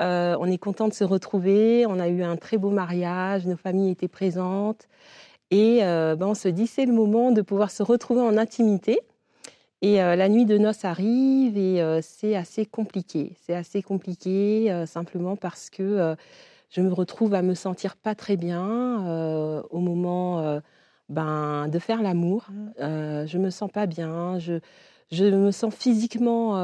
Euh, 0.00 0.36
on 0.40 0.46
est 0.46 0.58
content 0.58 0.88
de 0.88 0.94
se 0.94 1.04
retrouver. 1.04 1.86
On 1.86 1.98
a 2.00 2.08
eu 2.08 2.22
un 2.22 2.36
très 2.36 2.58
beau 2.58 2.70
mariage. 2.70 3.46
Nos 3.46 3.56
familles 3.56 3.90
étaient 3.90 4.08
présentes. 4.08 4.88
Et 5.50 5.80
euh, 5.82 6.16
ben, 6.16 6.28
on 6.28 6.34
se 6.34 6.48
dit 6.48 6.66
c'est 6.66 6.86
le 6.86 6.92
moment 6.92 7.32
de 7.32 7.42
pouvoir 7.42 7.70
se 7.70 7.82
retrouver 7.82 8.20
en 8.20 8.36
intimité. 8.36 9.00
Et 9.82 10.02
euh, 10.02 10.14
la 10.14 10.28
nuit 10.28 10.44
de 10.44 10.58
noces 10.58 10.84
arrive 10.84 11.56
et 11.56 11.80
euh, 11.80 12.00
c'est 12.02 12.36
assez 12.36 12.66
compliqué. 12.66 13.34
C'est 13.40 13.54
assez 13.54 13.82
compliqué 13.82 14.70
euh, 14.70 14.84
simplement 14.86 15.36
parce 15.36 15.70
que 15.70 16.16
je 16.70 16.80
me 16.82 16.92
retrouve 16.92 17.34
à 17.34 17.42
me 17.42 17.54
sentir 17.54 17.96
pas 17.96 18.14
très 18.14 18.36
bien 18.36 19.62
au 19.70 19.80
moment 19.80 20.60
ben, 21.08 21.68
de 21.68 21.78
faire 21.78 22.02
l'amour. 22.02 22.46
Euh, 22.80 23.26
je 23.26 23.38
me 23.38 23.50
sens 23.50 23.70
pas 23.70 23.86
bien. 23.86 24.38
Je, 24.38 24.60
je 25.10 25.24
me 25.24 25.50
sens 25.50 25.74
physiquement 25.74 26.54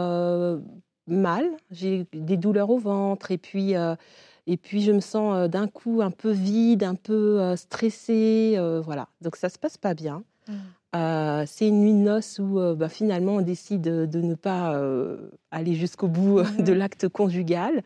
mal. 1.06 1.44
J'ai 1.70 2.06
des 2.12 2.36
douleurs 2.36 2.70
au 2.70 2.78
ventre 2.78 3.30
et 3.30 3.38
puis 3.38 3.74
euh, 3.76 3.94
et 4.46 4.56
puis 4.56 4.80
je 4.82 4.92
me 4.92 5.00
sens 5.00 5.34
euh, 5.36 5.48
d'un 5.48 5.66
coup 5.68 6.02
un 6.02 6.10
peu 6.10 6.30
vide, 6.30 6.82
un 6.84 6.94
peu 6.94 7.40
euh, 7.40 7.56
stressée. 7.56 8.58
voilà. 8.84 9.08
Donc 9.20 9.36
ça 9.36 9.48
se 9.48 9.58
passe 9.58 9.76
pas 9.78 9.94
bien. 9.94 10.22
Euh, 10.94 11.44
c'est 11.46 11.68
une 11.68 11.80
nuit 11.80 11.92
de 11.92 11.98
noces 11.98 12.38
où 12.38 12.58
euh, 12.58 12.74
bah, 12.74 12.88
finalement 12.88 13.34
on 13.34 13.40
décide 13.42 13.82
de, 13.82 14.06
de 14.06 14.20
ne 14.20 14.34
pas 14.34 14.74
euh, 14.76 15.30
aller 15.50 15.74
jusqu'au 15.74 16.06
bout 16.08 16.40
de 16.58 16.72
l'acte 16.72 17.08
conjugal, 17.08 17.82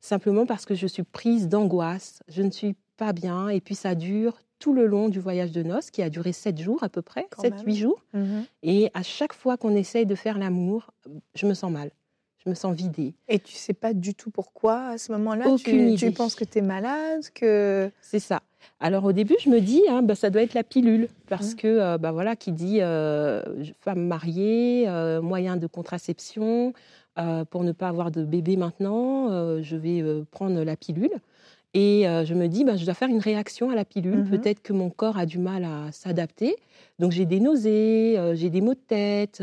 simplement 0.00 0.46
parce 0.46 0.64
que 0.64 0.74
je 0.74 0.86
suis 0.86 1.02
prise 1.02 1.48
d'angoisse. 1.48 2.22
Je 2.28 2.42
ne 2.42 2.50
suis 2.50 2.76
pas 2.96 3.12
bien 3.12 3.48
et 3.48 3.60
puis 3.60 3.74
ça 3.74 3.94
dure 3.94 4.38
tout 4.58 4.72
le 4.72 4.86
long 4.86 5.10
du 5.10 5.20
voyage 5.20 5.52
de 5.52 5.62
noces 5.62 5.90
qui 5.90 6.00
a 6.02 6.08
duré 6.08 6.32
sept 6.32 6.58
jours 6.58 6.82
à 6.82 6.88
peu 6.88 7.02
près, 7.02 7.26
Quand 7.30 7.42
sept 7.42 7.54
même. 7.56 7.66
huit 7.66 7.76
jours. 7.76 8.02
Mhm. 8.14 8.44
Et 8.62 8.90
à 8.94 9.02
chaque 9.02 9.34
fois 9.34 9.58
qu'on 9.58 9.74
essaye 9.74 10.06
de 10.06 10.14
faire 10.14 10.38
l'amour, 10.38 10.92
je 11.34 11.46
me 11.46 11.52
sens 11.52 11.70
mal. 11.70 11.90
Je 12.46 12.50
me 12.50 12.54
sens 12.54 12.76
vidée. 12.76 13.12
Et 13.28 13.40
tu 13.40 13.56
sais 13.56 13.74
pas 13.74 13.92
du 13.92 14.14
tout 14.14 14.30
pourquoi 14.30 14.86
à 14.90 14.98
ce 14.98 15.10
moment-là 15.12 15.48
Aucune 15.48 15.96
tu, 15.96 16.06
tu 16.06 16.12
penses 16.12 16.36
que 16.36 16.44
tu 16.44 16.58
es 16.58 16.62
malade, 16.62 17.22
que... 17.34 17.90
C'est 18.00 18.20
ça. 18.20 18.40
Alors 18.78 19.04
au 19.04 19.10
début, 19.12 19.34
je 19.44 19.50
me 19.50 19.60
dis, 19.60 19.82
hein, 19.88 20.02
bah, 20.02 20.14
ça 20.14 20.30
doit 20.30 20.42
être 20.42 20.54
la 20.54 20.62
pilule, 20.62 21.08
parce 21.28 21.50
Mhm. 21.52 21.56
que 21.56 21.66
euh, 21.66 21.98
bah, 21.98 22.12
voilà, 22.12 22.36
qui 22.36 22.52
dit 22.52 22.78
euh, 22.82 23.42
femme 23.80 24.06
mariée, 24.06 24.84
euh, 24.86 25.20
moyen 25.20 25.56
de 25.56 25.66
contraception, 25.66 26.72
euh, 27.18 27.44
pour 27.44 27.64
ne 27.64 27.72
pas 27.72 27.88
avoir 27.88 28.12
de 28.12 28.22
bébé 28.24 28.56
maintenant, 28.56 29.28
je 29.60 29.76
vais 29.76 30.04
prendre 30.30 30.62
la 30.62 30.76
pilule. 30.76 31.10
Et 31.74 32.04
je 32.04 32.32
me 32.32 32.46
dis, 32.46 32.64
bah, 32.64 32.76
je 32.76 32.84
dois 32.84 32.94
faire 32.94 33.08
une 33.08 33.18
réaction 33.18 33.70
à 33.70 33.74
la 33.74 33.84
pilule. 33.84 34.18
Mhm. 34.20 34.30
Peut-être 34.30 34.62
que 34.62 34.72
mon 34.72 34.88
corps 34.88 35.18
a 35.18 35.26
du 35.26 35.38
mal 35.38 35.64
à 35.64 35.90
s'adapter. 35.90 36.54
Donc 37.00 37.10
j'ai 37.10 37.24
des 37.26 37.40
nausées, 37.40 38.18
j'ai 38.34 38.50
des 38.50 38.60
maux 38.60 38.74
de 38.74 38.78
tête. 38.86 39.42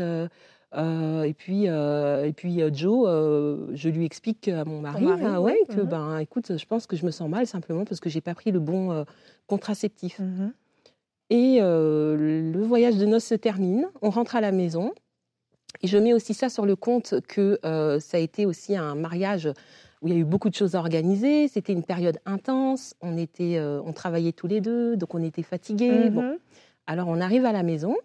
Euh, 0.76 1.22
et 1.22 1.34
puis, 1.34 1.68
euh, 1.68 2.24
et 2.24 2.32
puis 2.32 2.60
euh, 2.62 2.70
Joe, 2.72 3.06
euh, 3.06 3.66
je 3.74 3.88
lui 3.88 4.04
explique 4.04 4.48
à 4.48 4.64
mon 4.64 4.80
mari, 4.80 5.04
mari, 5.04 5.22
ah 5.24 5.40
oui, 5.40 5.54
que 5.68 5.80
mhm. 5.80 5.88
ben, 5.88 6.18
écoute, 6.18 6.56
je 6.56 6.66
pense 6.66 6.86
que 6.86 6.96
je 6.96 7.06
me 7.06 7.10
sens 7.10 7.28
mal 7.28 7.46
simplement 7.46 7.84
parce 7.84 8.00
que 8.00 8.08
j'ai 8.10 8.20
pas 8.20 8.34
pris 8.34 8.50
le 8.50 8.60
bon 8.60 9.04
contraceptif. 9.46 10.18
Mhm. 10.18 10.52
Et 11.30 11.58
le 11.60 12.62
voyage 12.62 12.96
de 12.96 13.06
noces 13.06 13.24
se 13.24 13.34
termine, 13.34 13.88
on 14.02 14.10
rentre 14.10 14.36
à 14.36 14.40
la 14.40 14.52
maison. 14.52 14.92
Et 15.82 15.86
je 15.86 15.98
mets 15.98 16.12
aussi 16.12 16.34
ça 16.34 16.48
sur 16.48 16.66
le 16.66 16.76
compte 16.76 17.14
que 17.28 17.58
ça 17.62 18.16
a 18.16 18.20
été 18.20 18.46
aussi 18.46 18.76
un 18.76 18.94
mariage 18.94 19.48
où 20.02 20.08
il 20.08 20.14
y 20.14 20.16
a 20.16 20.20
eu 20.20 20.24
beaucoup 20.24 20.50
de 20.50 20.54
choses 20.54 20.74
à 20.74 20.78
organiser. 20.80 21.48
C'était 21.48 21.72
une 21.72 21.82
période 21.82 22.18
intense. 22.26 22.94
On 23.00 23.16
était, 23.16 23.60
on 23.60 23.92
travaillait 23.92 24.32
tous 24.32 24.46
les 24.46 24.60
deux, 24.60 24.96
donc 24.96 25.14
on 25.14 25.22
était 25.22 25.42
fatigués. 25.42 26.10
Bon, 26.10 26.22
Mhm. 26.22 26.38
alors 26.86 27.08
on 27.08 27.20
arrive 27.20 27.44
à 27.46 27.52
la 27.52 27.62
maison 27.62 27.96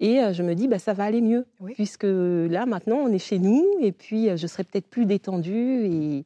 et 0.00 0.20
euh, 0.20 0.32
je 0.32 0.42
me 0.42 0.54
dis 0.54 0.68
bah 0.68 0.78
ça 0.78 0.92
va 0.92 1.04
aller 1.04 1.20
mieux 1.20 1.46
Oui. 1.60 1.72
puisque 1.74 2.04
là 2.04 2.66
maintenant 2.66 2.96
on 2.96 3.08
est 3.08 3.18
chez 3.18 3.38
nous 3.38 3.64
et 3.80 3.92
puis 3.92 4.28
euh, 4.28 4.36
je 4.36 4.46
serai 4.46 4.64
peut-être 4.64 4.86
plus 4.88 5.06
détendue 5.06 5.86
et 5.86 6.24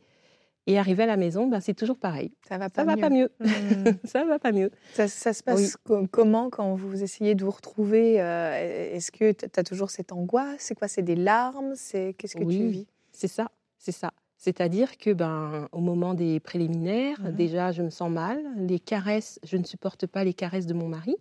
et 0.66 0.78
arrivé 0.78 1.04
à 1.04 1.06
la 1.06 1.16
maison 1.16 1.46
bah, 1.46 1.62
c'est 1.62 1.72
toujours 1.72 1.96
pareil. 1.96 2.30
Ça 2.46 2.58
va 2.58 2.68
pas 2.68 2.82
Ça 2.82 2.84
va 2.84 2.94
mieux. 2.96 3.00
pas 3.00 3.08
mieux. 3.08 3.30
Mhm. 3.40 3.94
ça 4.04 4.24
va 4.26 4.38
pas 4.38 4.52
mieux. 4.52 4.70
Ça, 4.92 5.08
ça 5.08 5.32
se 5.32 5.42
passe 5.42 5.76
co- 5.78 6.06
comment 6.10 6.50
quand 6.50 6.74
vous 6.74 7.02
essayez 7.02 7.34
de 7.34 7.42
vous 7.42 7.50
retrouver 7.50 8.20
euh, 8.20 8.92
Est-ce 8.94 9.10
que 9.10 9.32
tu 9.32 9.46
as 9.56 9.62
toujours 9.64 9.88
cette 9.88 10.12
angoisse? 10.12 10.56
C'est 10.58 10.74
quoi? 10.74 10.86
C'est 10.86 11.00
des 11.00 11.16
larmes? 11.16 11.72
C'est 11.74 12.14
Qu'est-ce 12.18 12.36
que 12.36 12.44
tu 12.44 12.66
vis? 12.66 12.86
C'est 13.12 13.28
ça, 13.28 13.50
c'est 13.78 13.92
ça. 13.92 14.10
C'est-à-dire 14.36 14.98
que 14.98 15.14
ben 15.14 15.68
au 15.72 15.80
moment 15.80 16.12
des 16.12 16.38
préliminaires, 16.38 17.18
Mhm. 17.22 17.32
déjà 17.32 17.72
je 17.72 17.82
me 17.82 17.88
sens 17.90 18.10
mal. 18.10 18.38
Les 18.58 18.78
caresses, 18.78 19.40
je 19.44 19.56
ne 19.56 19.64
supporte 19.64 20.06
pas 20.06 20.22
les 20.22 20.34
caresses 20.34 20.66
de 20.66 20.74
mon 20.74 20.88
mari. 20.88 21.16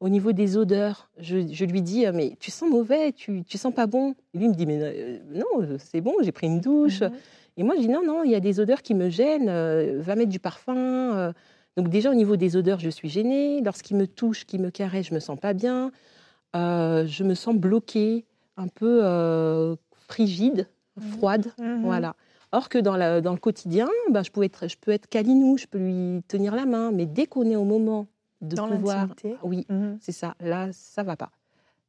Au 0.00 0.08
niveau 0.10 0.32
des 0.32 0.58
odeurs, 0.58 1.08
je, 1.18 1.46
je 1.50 1.64
lui 1.64 1.80
dis 1.80 2.06
euh, 2.06 2.12
mais 2.14 2.36
tu 2.38 2.50
sens 2.50 2.68
mauvais, 2.68 3.12
tu 3.12 3.42
tu 3.44 3.56
sens 3.56 3.72
pas 3.72 3.86
bon. 3.86 4.14
Et 4.34 4.38
lui 4.38 4.44
il 4.44 4.50
me 4.50 4.54
dit 4.54 4.66
mais 4.66 4.78
euh, 4.82 5.18
non 5.32 5.62
euh, 5.62 5.76
c'est 5.78 6.00
bon, 6.02 6.12
j'ai 6.22 6.32
pris 6.32 6.46
une 6.48 6.60
douche. 6.60 7.00
Mhm. 7.00 7.12
Et 7.56 7.62
moi 7.62 7.74
je 7.76 7.80
dis 7.80 7.88
non 7.88 8.02
non 8.04 8.22
il 8.22 8.30
y 8.30 8.34
a 8.34 8.40
des 8.40 8.60
odeurs 8.60 8.82
qui 8.82 8.92
me 8.94 9.08
gênent. 9.08 9.48
euh, 9.48 9.98
va 10.02 10.14
mettre 10.14 10.28
du 10.30 10.38
parfum. 10.38 11.32
Donc 11.78 11.88
déjà 11.88 12.10
au 12.10 12.14
niveau 12.14 12.36
des 12.36 12.56
odeurs 12.56 12.78
je 12.78 12.90
suis 12.90 13.08
gênée. 13.08 13.62
Lorsqu'il 13.62 13.96
me 13.96 14.06
touche, 14.06 14.44
qu'il 14.44 14.60
me 14.60 14.70
caresse, 14.70 15.06
je 15.06 15.14
me 15.14 15.20
sens 15.20 15.38
pas 15.38 15.54
bien. 15.54 15.90
Je 16.54 17.22
me 17.24 17.34
sens 17.34 17.54
bloquée, 17.54 18.24
un 18.56 18.68
peu 18.68 19.76
frigide, 20.08 20.68
Mhm. 20.96 21.02
froide. 21.12 21.46
Mhm. 21.58 21.82
Voilà. 21.82 22.14
Or 22.52 22.68
que 22.68 22.78
dans, 22.78 22.96
la- 22.96 23.20
dans 23.20 23.32
le 23.32 23.38
quotidien, 23.38 23.88
ben, 24.10 24.22
je, 24.22 24.30
peux 24.30 24.42
être, 24.42 24.68
je 24.68 24.76
peux 24.80 24.90
être 24.92 25.08
câlinou, 25.08 25.58
je 25.58 25.66
peux 25.66 25.78
lui 25.78 26.22
tenir 26.28 26.54
la 26.54 26.64
main, 26.64 26.92
mais 26.92 27.04
dès 27.04 27.26
qu'on 27.26 27.44
est 27.50 27.56
au 27.56 27.64
moment 27.64 28.06
de 28.40 28.56
Dans 28.56 28.68
pouvoir, 28.68 29.06
l'intimité. 29.08 29.36
oui, 29.42 29.66
Mhm. 29.68 29.98
c'est 30.00 30.12
ça. 30.12 30.34
Là, 30.40 30.68
ça 30.72 31.02
va 31.02 31.16
pas. 31.16 31.30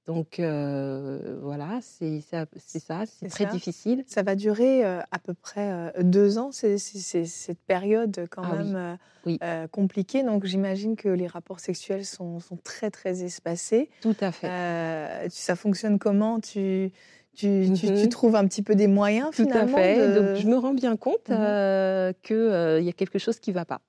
Donc 0.05 0.39
euh, 0.39 1.37
voilà, 1.41 1.79
c'est 1.81 2.21
ça, 2.21 2.45
c'est 2.55 2.79
très 3.27 3.43
ça. 3.43 3.49
difficile. 3.49 4.05
Ça 4.07 4.23
va 4.23 4.35
durer 4.35 4.85
euh, 4.85 5.01
à 5.11 5.19
peu 5.19 5.33
près 5.33 5.69
euh, 5.69 5.91
deux 6.01 6.37
ans, 6.37 6.51
c'est 6.53 6.77
cette 6.77 7.59
période 7.67 8.25
quand 8.31 8.43
Ah 8.45 8.55
même 8.55 8.97
Oui. 9.25 9.37
compliquée. 9.71 10.23
Donc 10.23 10.45
j'imagine 10.45 10.95
que 10.95 11.09
les 11.09 11.27
rapports 11.27 11.59
sexuels 11.59 12.05
sont, 12.05 12.39
sont 12.39 12.55
très 12.55 12.89
très 12.89 13.21
espacés. 13.23 13.89
Tout 13.99 14.15
à 14.21 14.31
fait. 14.31 15.29
Ça 15.29 15.57
fonctionne 15.57 15.99
comment? 15.99 16.39
Tu, 16.39 16.91
tu 17.35 18.07
trouves 18.09 18.35
un 18.37 18.47
petit 18.47 18.63
peu 18.63 18.75
des 18.75 18.87
moyens 18.87 19.31
Tout 19.35 19.41
à 19.41 19.45
finalement 19.45 19.77
fait. 19.77 20.07
de- 20.07 20.19
Donc 20.21 20.35
je 20.37 20.47
me 20.47 20.55
rends 20.57 20.73
bien 20.73 20.95
compte 20.95 21.29
euh, 21.29 22.13
qu'il 22.23 22.85
y 22.85 22.89
a 22.89 22.93
quelque 22.93 23.19
chose 23.19 23.39
qui 23.41 23.51
va 23.51 23.65
pas 23.65 23.81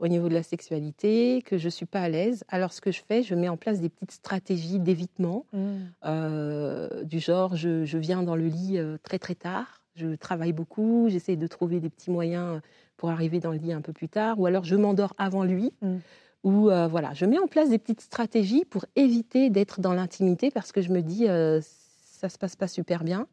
au 0.00 0.08
niveau 0.08 0.28
de 0.30 0.34
la 0.34 0.42
sexualité, 0.42 1.42
que 1.44 1.58
je 1.58 1.68
suis 1.68 1.86
pas 1.86 2.00
à 2.00 2.08
l'aise. 2.08 2.42
Alors 2.48 2.72
ce 2.72 2.80
que 2.80 2.90
je 2.90 3.02
fais, 3.06 3.22
je 3.22 3.34
mets 3.34 3.48
en 3.50 3.58
place 3.58 3.80
des 3.80 3.90
petites 3.90 4.12
stratégies 4.12 4.78
d'évitement. 4.78 5.44
Mhm. 5.52 5.92
Euh, 6.06 7.04
du 7.04 7.20
genre, 7.20 7.54
je, 7.54 7.84
je 7.84 7.98
viens 7.98 8.22
dans 8.22 8.34
le 8.34 8.46
lit 8.46 8.78
euh, 8.78 8.96
très 9.02 9.18
très 9.18 9.34
tard, 9.34 9.82
je 9.94 10.14
travaille 10.14 10.54
beaucoup, 10.54 11.08
j'essaie 11.10 11.36
de 11.36 11.46
trouver 11.46 11.80
des 11.80 11.90
petits 11.90 12.10
moyens 12.10 12.60
pour 12.96 13.10
arriver 13.10 13.40
dans 13.40 13.52
le 13.52 13.58
lit 13.58 13.72
un 13.72 13.82
peu 13.82 13.92
plus 13.92 14.08
tard, 14.08 14.40
ou 14.40 14.46
alors 14.46 14.64
je 14.64 14.74
m'endors 14.76 15.14
avant 15.18 15.44
lui, 15.44 15.72
Mm. 15.82 15.96
ou 16.44 16.70
euh, 16.70 16.86
voilà, 16.88 17.12
je 17.12 17.26
mets 17.26 17.38
en 17.38 17.46
place 17.46 17.68
des 17.68 17.78
petites 17.78 18.00
stratégies 18.00 18.64
pour 18.64 18.86
éviter 18.96 19.50
d'être 19.50 19.80
dans 19.80 19.92
l'intimité 19.92 20.50
parce 20.50 20.72
que 20.72 20.80
je 20.80 20.90
me 20.90 21.02
dis, 21.02 21.28
euh, 21.28 21.60
ça 21.62 22.30
se 22.30 22.38
passe 22.38 22.56
pas 22.56 22.68
super 22.68 23.04
bien. 23.04 23.26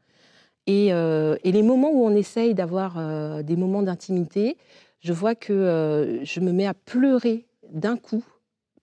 Et, 0.69 0.87
et 0.87 1.51
les 1.53 1.63
moments 1.63 1.91
où 1.91 2.03
on 2.03 2.13
essaye 2.13 2.53
d'avoir 2.53 3.41
des 3.41 3.55
moments 3.55 3.83
d'intimité, 3.83 4.57
je 4.99 5.13
vois 5.13 5.35
que 5.35 6.19
je 6.23 6.39
me 6.39 6.51
mets 6.51 6.67
à 6.67 6.73
pleurer 6.73 7.45
d'un 7.71 7.97
coup 7.97 8.23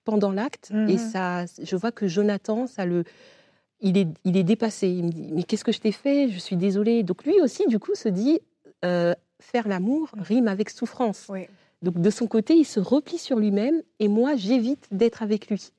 pendant 0.04 0.32
l'acte. 0.32 0.70
Et 0.70 0.94
mhm. 0.94 0.98
ça, 0.98 1.44
je 1.62 1.76
vois 1.76 1.92
que 1.92 2.06
Jonathan, 2.06 2.66
ça 2.66 2.84
le, 2.86 3.04
il 3.80 3.98
est, 3.98 4.08
il 4.24 4.36
est 4.36 4.42
dépassé. 4.42 4.88
Il 4.88 5.04
me 5.04 5.10
dit 5.10 5.30
Mais 5.32 5.42
qu'est-ce 5.42 5.64
que 5.64 5.72
je 5.72 5.80
t'ai 5.80 5.92
fait? 5.92 6.28
Je 6.28 6.38
suis 6.38 6.56
désolée. 6.56 7.02
Donc 7.02 7.24
lui 7.24 7.40
aussi, 7.40 7.66
du 7.66 7.78
coup, 7.78 7.94
se 7.94 8.08
dit 8.08 8.40
euh, 8.84 9.14
Faire 9.40 9.68
l'amour 9.68 10.10
rime 10.16 10.48
avec 10.48 10.70
souffrance. 10.70 11.30
Donc 11.82 12.00
de 12.00 12.10
son 12.10 12.26
côté, 12.26 12.54
il 12.54 12.64
se 12.64 12.80
replie 12.80 13.18
sur 13.18 13.38
lui-même 13.38 13.82
et 13.98 14.08
moi, 14.08 14.36
j'évite 14.36 14.88
d'être 14.90 15.22
avec 15.22 15.48
lui. 15.48 15.70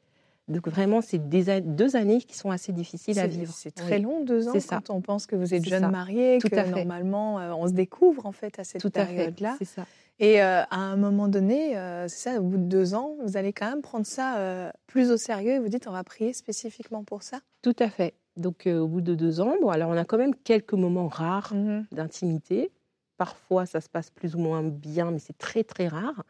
Donc 0.48 0.68
vraiment, 0.68 1.02
c'est 1.02 1.18
deux 1.18 1.96
années 1.96 2.22
qui 2.22 2.38
sont 2.38 2.52
assez 2.52 2.72
difficiles 2.72 3.18
à 3.18 3.26
vivre. 3.26 3.52
C'est 3.56 3.74
très 3.74 3.98
long, 3.98 4.24
deux 4.24 4.48
ans, 4.48 4.54
quand 4.70 4.90
on 4.92 5.02
pense 5.02 5.26
que 5.26 5.36
vous 5.36 5.54
êtes 5.54 5.66
jeune 5.66 5.90
marié, 5.90 6.38
que 6.40 6.70
normalement, 6.70 7.40
euh, 7.40 7.52
on 7.54 7.68
se 7.68 7.74
découvre 7.74 8.26
en 8.28 8.32
fait 8.32 8.60
à 8.60 8.64
cette 8.64 8.88
période-là. 8.90 9.58
Ça. 9.64 9.86
Et 10.20 10.42
euh, 10.42 10.62
à 10.70 10.78
un 10.78 10.98
moment 10.98 11.28
donné, 11.28 11.78
euh, 11.78 12.08
c'est 12.08 12.30
ça, 12.30 12.40
au 12.40 12.44
bout 12.44 12.58
de 12.58 12.64
deux 12.64 12.94
ans, 12.94 13.18
vous 13.24 13.38
allez 13.38 13.54
quand 13.54 13.68
même 13.70 13.82
prendre 13.82 14.06
ça 14.06 14.72
plus 14.86 15.12
au 15.12 15.18
sérieux 15.18 15.54
et 15.54 15.60
vous 15.60 15.70
dites 15.70 15.88
on 15.88 15.92
va 15.92 16.04
prier 16.04 16.32
spécifiquement 16.34 17.04
pour 17.04 17.24
ça 17.24 17.40
Tout 17.62 17.76
à 17.80 17.90
fait. 17.90 18.14
Donc 18.38 18.68
au 18.68 18.88
bout 18.88 19.02
de 19.02 19.16
deux 19.16 19.42
ans, 19.42 19.56
bon, 19.62 19.70
alors 19.70 19.90
on 19.90 19.98
a 19.98 20.06
quand 20.06 20.18
même 20.18 20.36
quelques 20.36 20.74
moments 20.74 21.08
rares 21.08 21.54
mmh 21.54 21.86
d'intimité. 21.92 22.72
Parfois 23.18 23.66
ça 23.66 23.82
se 23.82 23.90
passe 23.90 24.12
plus 24.12 24.36
ou 24.36 24.40
moins 24.40 24.62
bien, 24.62 25.10
mais 25.10 25.20
c'est 25.20 25.38
très 25.38 25.64
très 25.64 25.88
rare. 25.88 26.24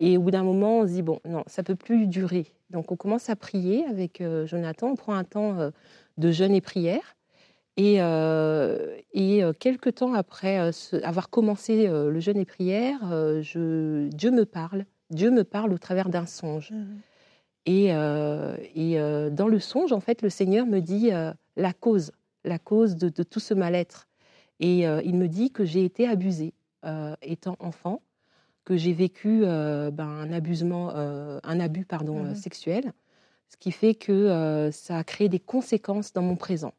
Et 0.00 0.18
au 0.18 0.22
bout 0.22 0.30
d'un 0.30 0.42
moment, 0.42 0.80
on 0.80 0.86
se 0.86 0.92
dit 0.92 1.02
bon, 1.02 1.20
non, 1.24 1.42
ça 1.46 1.62
peut 1.62 1.76
plus 1.76 2.06
durer. 2.06 2.46
Donc 2.70 2.92
on 2.92 2.96
commence 2.96 3.30
à 3.30 3.36
prier 3.36 3.84
avec 3.86 4.22
Jonathan. 4.44 4.88
On 4.88 4.96
prend 4.96 5.14
un 5.14 5.24
temps 5.24 5.70
de 6.18 6.32
jeûne 6.32 6.54
et 6.54 6.60
prière. 6.60 7.16
Et, 7.76 7.96
euh, 8.00 8.96
et 9.12 9.44
euh, 9.44 9.52
quelques 9.52 9.96
temps 9.96 10.14
après 10.14 10.58
euh, 10.58 11.00
avoir 11.02 11.28
commencé 11.28 11.86
le 11.88 12.20
jeûne 12.20 12.38
et 12.38 12.46
prière, 12.46 13.00
je, 13.42 14.08
Dieu 14.08 14.30
me 14.30 14.44
parle. 14.44 14.84
Dieu 15.10 15.30
me 15.30 15.44
parle 15.44 15.72
au 15.72 15.78
travers 15.78 16.08
d'un 16.08 16.26
songe. 16.26 16.70
Mmh 16.72 16.84
et, 17.68 17.86
et 17.86 19.30
dans 19.32 19.48
le 19.48 19.58
songe, 19.58 19.92
en 19.92 19.98
fait, 19.98 20.22
le 20.22 20.30
Seigneur 20.30 20.66
me 20.66 20.78
dit 20.78 21.10
la 21.56 21.72
cause, 21.72 22.12
la 22.44 22.60
cause 22.60 22.94
de, 22.94 23.08
tout 23.24 23.40
ce 23.40 23.54
mal-être. 23.54 24.06
Et 24.60 24.82
il 24.82 25.16
me 25.16 25.26
dit 25.26 25.50
que 25.50 25.64
j'ai 25.64 25.84
été 25.84 26.06
abusée 26.06 26.54
étant 27.22 27.56
enfant, 27.58 28.02
que 28.66 28.76
j'ai 28.76 28.92
vécu 28.92 29.40
ben, 29.40 29.92
un 29.98 30.32
abusement, 30.32 30.90
un 30.94 31.60
abus 31.60 31.86
pardon 31.86 32.24
mmh 32.24 32.34
sexuel, 32.34 32.92
ce 33.48 33.56
qui 33.56 33.72
fait 33.72 33.94
que 33.94 34.68
ça 34.72 34.98
a 34.98 35.04
créé 35.04 35.30
des 35.30 35.38
conséquences 35.38 36.12
dans 36.12 36.22
mon 36.22 36.36
présent. 36.36 36.74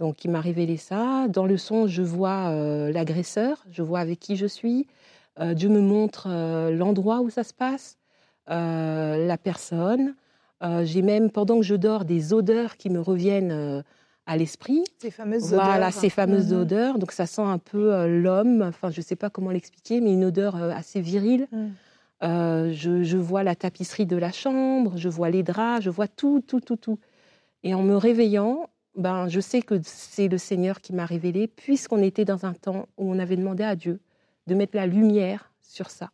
Donc 0.00 0.24
il 0.24 0.30
m'a 0.30 0.40
révélé 0.40 0.78
ça. 0.78 1.28
Dans 1.28 1.44
le 1.44 1.58
son, 1.58 1.86
je 1.86 2.02
vois 2.02 2.48
euh, 2.48 2.90
l'agresseur, 2.90 3.62
je 3.70 3.82
vois 3.82 4.00
avec 4.00 4.18
qui 4.18 4.34
je 4.34 4.46
suis. 4.46 4.88
Euh, 5.38 5.52
Dieu 5.52 5.68
me 5.68 5.82
montre 5.82 6.26
euh, 6.28 6.70
l'endroit 6.70 7.20
où 7.20 7.28
ça 7.28 7.44
se 7.44 7.54
passe, 7.54 7.98
la 8.48 9.38
personne. 9.38 10.16
J'ai 10.82 11.02
même, 11.02 11.30
pendant 11.30 11.58
que 11.58 11.64
je 11.64 11.74
dors, 11.74 12.04
des 12.04 12.34
odeurs 12.34 12.76
qui 12.76 12.90
me 12.90 13.00
reviennent 13.00 13.84
à 14.26 14.36
l'esprit. 14.36 14.84
Ces 14.98 15.10
fameuses 15.10 15.52
odeurs. 15.52 15.64
Voilà, 15.64 15.90
ces 15.90 16.10
fameuses 16.10 16.52
mhm. 16.52 16.60
odeurs. 16.60 16.98
Donc 16.98 17.12
ça 17.12 17.26
sent 17.26 17.42
un 17.42 17.58
peu 17.58 18.06
l'homme, 18.06 18.62
enfin 18.62 18.90
je 18.90 19.00
ne 19.00 19.04
sais 19.04 19.16
pas 19.16 19.30
comment 19.30 19.50
l'expliquer, 19.50 20.00
mais 20.00 20.12
une 20.12 20.24
odeur 20.24 20.56
assez 20.56 21.00
virile. 21.00 21.48
Mhm. 21.52 22.72
je, 22.72 23.02
je, 23.02 23.16
vois 23.16 23.42
la 23.42 23.54
tapisserie 23.54 24.06
de 24.06 24.16
la 24.16 24.32
chambre, 24.32 24.96
je 24.96 25.08
vois 25.08 25.30
les 25.30 25.42
draps, 25.42 25.82
je 25.82 25.90
vois 25.90 26.08
tout, 26.08 26.42
tout, 26.46 26.60
tout, 26.60 26.76
tout. 26.76 26.98
Et 27.62 27.74
en 27.74 27.82
me 27.82 27.96
réveillant, 27.96 28.68
ben, 28.96 29.28
je 29.28 29.40
sais 29.40 29.62
que 29.62 29.80
c'est 29.82 30.28
le 30.28 30.38
Seigneur 30.38 30.80
qui 30.80 30.92
m'a 30.92 31.06
révélé, 31.06 31.46
puisqu'on 31.46 32.02
était 32.02 32.24
dans 32.24 32.44
un 32.46 32.54
temps 32.54 32.88
où 32.96 33.10
on 33.10 33.18
avait 33.18 33.36
demandé 33.36 33.62
à 33.62 33.76
Dieu 33.76 34.00
de 34.46 34.54
mettre 34.54 34.76
la 34.76 34.86
lumière 34.86 35.52
sur 35.60 35.90
ça, 35.90 36.10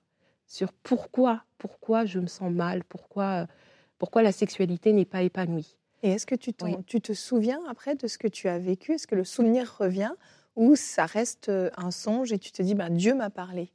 sur 0.46 0.72
pourquoi, 0.72 1.42
pourquoi 1.58 2.04
je 2.04 2.18
me 2.18 2.26
sens 2.26 2.52
mal, 2.52 2.84
pourquoi, 2.84 3.46
pourquoi 3.98 4.22
la 4.22 4.32
sexualité 4.32 4.92
n'est 4.92 5.06
pas 5.06 5.22
épanouie. 5.22 5.76
Et 6.02 6.10
est-ce 6.10 6.26
que 6.26 6.34
tu, 6.34 6.52
tu, 6.86 7.00
te 7.00 7.12
souviens 7.12 7.60
après 7.68 7.94
de 7.94 8.06
ce 8.06 8.18
que 8.18 8.28
tu 8.28 8.48
as 8.48 8.58
vécu? 8.58 8.92
Est-ce 8.92 9.06
que 9.06 9.14
le 9.14 9.24
souvenir 9.24 9.76
revient 9.78 10.12
ou 10.54 10.76
ça 10.76 11.06
reste 11.06 11.48
euh, 11.48 11.70
un 11.76 11.90
songe 11.90 12.32
et 12.32 12.38
tu 12.38 12.52
te 12.52 12.62
dis, 12.62 12.74
ben, 12.74 12.90
Dieu 12.90 13.14
m'a 13.14 13.30
parlé? 13.30 13.70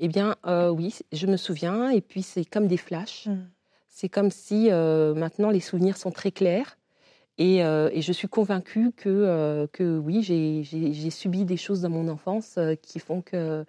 Eh 0.00 0.08
bien, 0.08 0.36
euh, 0.46 0.70
oui, 0.70 0.94
je 1.12 1.26
me 1.26 1.36
souviens, 1.36 1.90
et 1.90 2.00
puis 2.00 2.22
c'est 2.22 2.44
comme 2.44 2.68
des 2.68 2.76
flashs. 2.76 3.26
Mmh. 3.26 3.36
C'est 3.88 4.08
comme 4.08 4.30
si 4.30 4.70
euh, 4.70 5.14
maintenant 5.14 5.50
les 5.50 5.60
souvenirs 5.60 5.96
sont 5.96 6.12
très 6.12 6.30
clairs 6.30 6.78
euh, 7.40 7.90
et, 7.92 8.02
je 8.02 8.12
suis 8.12 8.28
convaincue 8.28 8.90
que, 8.96 9.68
que 9.72 9.98
oui, 9.98 10.22
j'ai 10.22 11.10
subi 11.10 11.44
des 11.44 11.56
choses 11.56 11.82
dans 11.82 11.90
mon 11.90 12.08
enfance 12.08 12.58
qui 12.82 12.98
font 12.98 13.22
que 13.22 13.64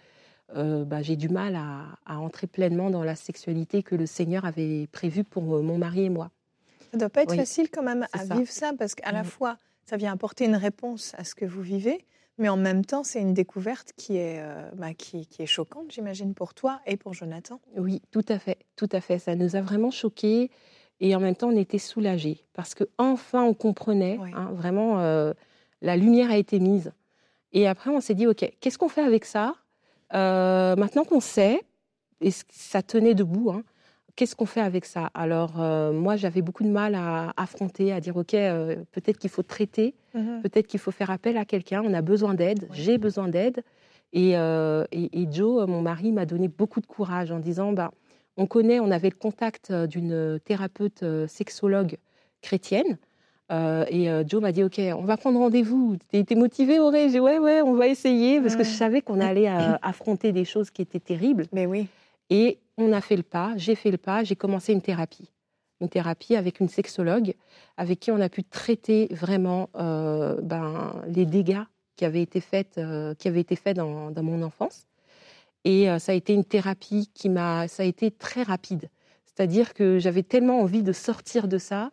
bah, 0.56 1.04
j'ai 1.04 1.16
du 1.16 1.30
mal 1.30 1.56
à, 1.56 2.20
entrer 2.20 2.48
pleinement 2.48 2.90
dans 2.90 3.04
la 3.04 3.16
sexualité 3.16 3.84
que 3.84 3.96
le 3.96 4.08
Seigneur 4.08 4.46
avait 4.46 4.88
prévue 4.88 5.24
pour 5.24 5.44
mon 5.44 5.78
mari 5.78 6.06
et 6.06 6.10
moi. 6.10 6.32
Ça 6.92 6.98
ne 6.98 7.00
doit 7.00 7.10
pas 7.10 7.24
être 7.24 7.36
facile 7.36 7.70
quand 7.70 7.84
même 7.84 8.08
à 8.14 8.24
vivre 8.36 8.52
ça, 8.52 8.72
parce 8.78 8.96
qu'à 8.96 9.12
la 9.12 9.24
fois, 9.24 9.58
ça 9.86 9.98
vient 9.98 10.12
apporter 10.12 10.46
une 10.46 10.56
réponse 10.56 11.14
à 11.18 11.24
ce 11.24 11.36
que 11.36 11.46
vous 11.46 11.62
vivez, 11.62 12.06
mais 12.38 12.50
en 12.50 12.58
même 12.58 12.86
temps, 12.86 13.04
c'est 13.04 13.20
une 13.20 13.34
découverte 13.34 13.94
qui 13.96 14.18
est, 14.18 14.44
bah, 14.76 14.94
qui, 14.94 15.28
qui, 15.28 15.42
est 15.42 15.48
choquante, 15.48 15.92
j'imagine, 15.92 16.34
pour 16.34 16.54
toi 16.54 16.80
et 16.86 16.98
pour 16.98 17.14
Jonathan. 17.14 17.60
Oui, 17.78 18.02
tout 18.12 18.26
à 18.30 18.40
fait, 18.40 18.58
tout 18.76 18.90
à 18.92 19.02
fait. 19.02 19.20
Ça 19.20 19.36
nous 19.36 19.56
a 19.56 19.62
vraiment 19.62 19.92
choqués 19.92 20.50
et 21.00 21.16
en 21.16 21.20
même 21.20 21.36
temps 21.36 21.50
on 21.50 21.58
était 21.58 21.80
soulagés 21.80 22.46
parce 22.54 22.76
que 22.76 22.84
enfin 22.98 23.44
on 23.44 23.54
comprenait 23.54 24.20
hein, 24.36 24.52
vraiment 24.54 25.00
euh, 25.00 25.34
la 25.82 25.98
lumière 25.98 26.32
a 26.32 26.38
été 26.38 26.60
mise. 26.60 26.92
Et 27.52 27.68
après 27.68 27.90
on 27.90 28.02
s'est 28.02 28.16
dit 28.16 28.28
ok 28.28 28.52
qu'est-ce 28.60 28.78
qu'on 28.78 28.90
fait 28.90 29.04
avec 29.04 29.26
ça? 29.26 29.56
Euh, 30.14 30.76
maintenant 30.76 31.04
qu'on 31.04 31.20
sait 31.20 31.62
et 32.22 32.32
ça 32.50 32.82
tenait 32.82 33.14
debout 33.14 33.52
hein, 33.52 33.64
qu'est-ce 34.20 34.36
qu'on 34.36 34.46
fait 34.46 34.62
avec 34.62 34.84
ça? 34.84 35.10
Alors 35.14 35.62
euh, 35.62 35.94
moi 35.94 36.18
j'avais 36.18 36.42
beaucoup 36.42 36.64
de 36.64 36.70
mal 36.70 36.94
à 36.96 37.34
affronter 37.38 37.94
à 37.94 38.02
dire 38.02 38.18
ok 38.18 38.32
peut-être 38.92 39.18
qu'il 39.18 39.30
faut 39.30 39.44
traiter 39.44 39.96
mmh 40.14 40.42
peut-être 40.44 40.68
qu'il 40.68 40.80
faut 40.80 40.92
faire 40.92 41.12
appel 41.12 41.38
à 41.38 41.46
quelqu'un 41.46 41.82
on 41.86 41.94
a 41.94 42.02
besoin 42.02 42.34
d'aide 42.34 42.68
j'ai 42.72 42.98
besoin 42.98 43.28
d'aide 43.28 43.64
et, 44.12 44.32
et, 44.32 45.28
Joe 45.32 45.68
mon 45.68 45.82
mari 45.82 46.12
m'a 46.12 46.26
donné 46.26 46.48
beaucoup 46.48 46.82
de 46.82 46.88
courage 46.88 47.32
en 47.32 47.40
disant 47.40 47.74
bah 47.74 47.92
on 48.40 48.48
connaît, 48.48 48.80
on 48.80 48.90
avait 48.90 49.10
le 49.10 49.18
contact 49.18 49.70
euh, 49.70 49.86
d'une 49.86 50.40
thérapeute 50.46 51.04
euh, 51.04 51.28
sexologue 51.28 51.98
chrétienne. 52.42 52.98
Euh, 53.52 53.84
et 53.90 54.08
Joe 54.28 54.42
m'a 54.42 54.52
dit, 54.52 54.64
OK, 54.64 54.80
on 54.80 55.04
va 55.06 55.18
prendre 55.18 55.40
rendez-vous. 55.40 55.98
T'es 56.12 56.36
motivé, 56.36 56.78
Auré? 56.78 57.06
J'ai 57.06 57.14
dit, 57.14 57.20
ouais, 57.20 57.40
ouais, 57.40 57.64
on 57.64 57.74
va 57.74 57.88
essayer, 57.88 58.40
parce 58.40 58.56
que 58.56 58.64
je 58.64 58.70
savais 58.70 59.02
qu'on 59.02 59.20
allait 59.20 59.48
affronter 59.82 60.32
des 60.32 60.46
choses 60.46 60.70
qui 60.70 60.84
étaient 60.84 61.00
terribles. 61.00 61.48
Mais 61.52 61.66
oui. 61.66 61.88
Et 62.30 62.60
on 62.80 62.92
a 62.94 63.02
fait 63.02 63.16
le 63.16 63.24
pas, 63.24 63.54
j'ai 63.58 63.76
fait 63.76 63.92
le 63.92 63.98
pas, 63.98 64.24
j'ai 64.24 64.36
commencé 64.36 64.74
une 64.74 64.82
thérapie. 64.82 65.30
Une 65.82 65.90
thérapie 65.90 66.36
avec 66.36 66.60
une 66.60 66.70
sexologue, 66.70 67.34
avec 67.78 68.00
qui 68.00 68.12
on 68.12 68.20
a 68.20 68.30
pu 68.30 68.44
traiter 68.44 69.08
vraiment 69.12 69.70
ben, 69.74 71.02
les 71.08 71.26
dégâts 71.26 71.64
qui 71.96 72.04
avaient 72.04 72.22
été 72.22 72.42
faits, 72.42 72.80
qui 73.18 73.28
avaient 73.28 73.40
été 73.40 73.56
faits 73.56 73.78
dans 73.78 74.12
mon 74.24 74.44
enfance. 74.44 74.88
Et 75.64 75.88
ça 76.00 76.12
a 76.12 76.16
été 76.16 76.34
une 76.34 76.44
thérapie 76.44 77.10
qui 77.14 77.30
m'a, 77.30 77.70
ça 77.70 77.84
a 77.84 77.86
été 77.86 78.12
très 78.12 78.44
rapide. 78.44 78.90
C'est-à-dire 79.26 79.74
que 79.74 80.00
j'avais 80.00 80.24
tellement 80.24 80.60
envie 80.60 80.84
de 80.84 80.92
sortir 80.92 81.48
de 81.48 81.58
ça 81.58 81.92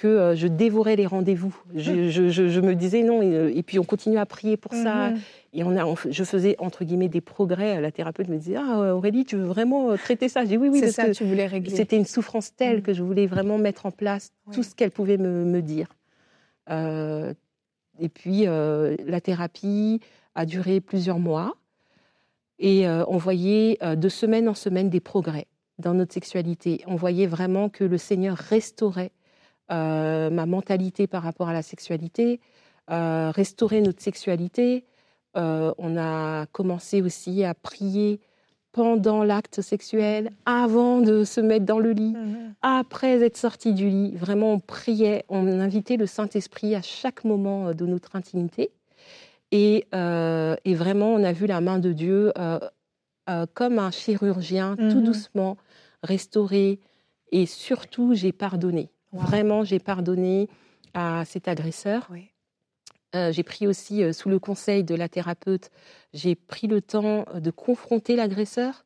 que 0.00 0.34
je 0.34 0.46
dévorais 0.46 0.96
les 0.96 1.06
rendez-vous. 1.06 1.54
Je, 1.74 2.60
me 2.60 2.74
disais 2.74 3.02
non, 3.02 3.22
et, 3.22 3.62
puis 3.62 3.78
on 3.78 3.84
continue 3.84 4.18
à 4.18 4.26
prier 4.26 4.56
pour 4.56 4.72
ça. 4.72 5.10
Mmh 5.10 5.18
et 5.52 5.64
on 5.64 5.76
a, 5.76 5.94
je 6.08 6.22
faisais 6.22 6.54
entre 6.60 6.84
guillemets 6.84 7.08
des 7.08 7.20
progrès. 7.20 7.80
La 7.80 7.90
thérapeute 7.90 8.28
me 8.28 8.36
disait 8.36 8.54
Ah, 8.56 8.94
Aurélie, 8.94 9.24
tu 9.24 9.34
veux 9.34 9.46
vraiment 9.46 9.96
traiter 9.96 10.28
ça? 10.28 10.42
J'ai 10.42 10.50
dit 10.50 10.56
Oui, 10.58 10.68
oui, 10.68 10.80
parce 10.80 10.92
ça, 10.92 11.06
que 11.06 11.10
tu 11.10 11.24
voulais 11.24 11.46
régler. 11.46 11.74
C'était 11.74 11.96
une 11.96 12.04
souffrance 12.04 12.54
telle 12.54 12.78
mmh. 12.78 12.82
que 12.82 12.92
je 12.92 13.02
voulais 13.02 13.26
vraiment 13.26 13.58
mettre 13.58 13.84
en 13.84 13.90
place 13.90 14.32
tout 14.52 14.62
ce 14.62 14.76
qu'elle 14.76 14.92
pouvait 14.92 15.16
me, 15.16 15.60
dire. 15.60 15.88
et 16.68 18.08
puis, 18.08 18.44
la 18.44 19.20
thérapie 19.20 20.00
a 20.36 20.46
duré 20.46 20.80
plusieurs 20.80 21.18
mois. 21.18 21.56
Et 22.60 22.86
euh, 22.86 23.04
on 23.08 23.16
voyait 23.16 23.78
euh, 23.82 23.96
de 23.96 24.08
semaine 24.08 24.48
en 24.48 24.54
semaine 24.54 24.90
des 24.90 25.00
progrès 25.00 25.46
dans 25.78 25.94
notre 25.94 26.12
sexualité. 26.12 26.82
On 26.86 26.94
voyait 26.94 27.26
vraiment 27.26 27.70
que 27.70 27.84
le 27.84 27.96
Seigneur 27.96 28.36
restaurait 28.36 29.06
euh, 29.06 29.19
ma 29.70 30.46
mentalité 30.46 31.06
par 31.06 31.22
rapport 31.22 31.48
à 31.48 31.52
la 31.52 31.62
sexualité, 31.62 32.40
restaurait 32.88 33.80
notre 33.80 34.02
sexualité. 34.02 34.84
on 35.34 35.96
a 35.96 36.46
commencé 36.46 37.02
aussi 37.02 37.44
à 37.44 37.54
prier 37.54 38.20
pendant 38.72 39.24
l'acte 39.24 39.62
sexuel, 39.62 40.30
avant 40.46 41.00
de 41.00 41.24
se 41.24 41.40
mettre 41.40 41.64
dans 41.64 41.80
le 41.80 41.90
lit, 41.90 42.12
mhm. 42.12 42.54
après 42.62 43.20
être 43.22 43.36
sorti 43.36 43.74
du 43.74 43.88
lit. 43.88 44.16
Vraiment, 44.16 44.52
on 44.52 44.60
priait, 44.60 45.24
on 45.28 45.46
invitait 45.60 45.96
le 45.96 46.06
Saint-Esprit 46.06 46.76
à 46.76 46.82
chaque 46.82 47.24
moment 47.24 47.74
de 47.74 47.86
notre 47.86 48.14
intimité. 48.14 48.70
Euh, 49.52 50.56
et, 50.64 50.74
vraiment, 50.74 51.12
on 51.14 51.24
a 51.24 51.32
vu 51.32 51.46
la 51.46 51.60
main 51.60 51.78
de 51.78 51.92
Dieu 51.92 52.32
euh, 52.38 52.60
euh, 53.28 53.46
comme 53.54 53.78
un 53.78 53.90
chirurgien, 53.90 54.76
tout 54.76 54.98
mhm. 54.98 55.04
doucement, 55.04 55.56
restaurer. 56.02 56.80
Et 57.32 57.46
surtout, 57.46 58.14
j'ai 58.14 58.32
pardonné. 58.32 58.90
Vraiment, 59.12 59.64
j'ai 59.64 59.78
pardonné 59.78 60.48
à 60.94 61.24
cet 61.24 61.48
agresseur. 61.48 62.08
j'ai 63.14 63.42
pris 63.42 63.66
aussi, 63.66 64.12
sous 64.14 64.28
le 64.28 64.38
conseil 64.38 64.84
de 64.84 64.94
la 64.94 65.08
thérapeute, 65.08 65.70
j'ai 66.12 66.34
pris 66.34 66.66
le 66.66 66.80
temps 66.80 67.24
de 67.34 67.50
confronter 67.50 68.16
l'agresseur 68.16 68.84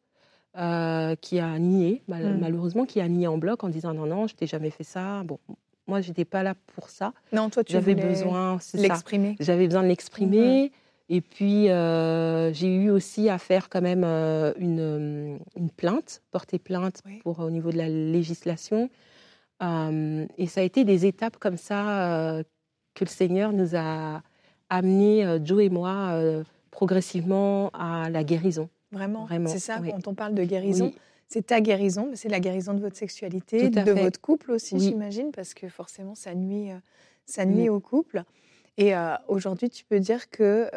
qui 0.55 1.41
a 1.41 1.59
nié, 1.59 2.03
mmh. 2.09 2.39
malheureusement, 2.41 2.87
qui 2.87 3.01
a 3.01 3.09
nié 3.09 3.27
en 3.27 3.39
bloc 3.39 3.65
en 3.65 3.69
disant 3.69 3.93
non, 3.93 4.07
non, 4.07 4.27
je 4.27 4.35
t'ai 4.35 4.47
jamais 4.47 4.71
fait 4.71 4.85
ça. 4.85 5.23
Bon, 5.25 5.39
moi, 5.87 6.01
j'étais 6.01 6.25
pas 6.25 6.43
là 6.43 6.55
pour 6.75 6.89
ça. 6.89 7.13
Non, 7.33 7.51
toi, 7.51 7.65
tu 7.65 7.77
avais 7.77 7.95
besoin 7.95 8.59
l'exprimer. 8.75 9.37
J'avais 9.41 9.67
besoin 9.67 9.83
de 9.83 9.89
l'exprimer. 9.89 10.69
Mmh. 10.69 10.71
Et 11.11 11.21
puis, 11.21 11.67
j'ai 12.55 12.75
eu 12.75 12.91
aussi 12.91 13.29
à 13.29 13.39
faire 13.39 13.69
quand 13.69 13.83
même 13.83 14.05
une, 14.05 15.39
une, 15.57 15.71
plainte, 15.71 16.23
porter 16.31 16.59
plainte 16.59 17.03
pour, 17.23 17.41
au 17.41 17.51
niveau 17.51 17.71
de 17.71 17.77
la 17.77 17.89
législation. 17.89 18.89
Et 19.61 20.47
ça 20.47 20.61
a 20.61 20.65
été 20.65 20.85
des 20.85 21.07
étapes 21.07 21.39
comme 21.39 21.57
ça 21.57 22.43
que 22.95 23.05
le 23.05 23.11
Seigneur 23.11 23.53
nous 23.53 23.77
a 23.77 24.23
amené, 24.69 25.39
Joe 25.45 25.63
et 25.65 25.71
moi, 25.71 26.21
progressivement 26.71 27.71
à 27.71 28.11
la 28.11 28.25
guérison. 28.25 28.69
Vraiment, 28.93 29.25
Vraiment. 29.25 29.49
c'est 29.49 29.59
ça, 29.59 29.81
quand 29.81 30.09
on 30.09 30.15
parle 30.15 30.35
de 30.35 30.45
guérison. 30.45 30.93
C'est 31.27 31.47
ta 31.47 31.61
guérison, 31.61 32.09
mais 32.11 32.17
c'est 32.17 32.29
la 32.29 32.39
guérison 32.39 32.75
de 32.75 32.81
votre 32.81 32.97
sexualité, 32.97 33.71
de 33.71 33.91
votre 33.93 34.21
couple 34.21 34.53
aussi, 34.53 34.79
j'imagine, 34.79 35.33
parce 35.33 35.55
que 35.55 35.69
forcément, 35.69 36.15
ça 36.15 36.35
nuit, 36.35 36.71
ça 37.25 37.45
nuit 37.45 37.69
au 37.69 37.81
couple. 37.81 38.23
Et 38.77 38.93
aujourd'hui, 39.29 39.71
tu 39.71 39.85
peux 39.85 40.01
dire 40.01 40.29
qu'il 40.31 40.69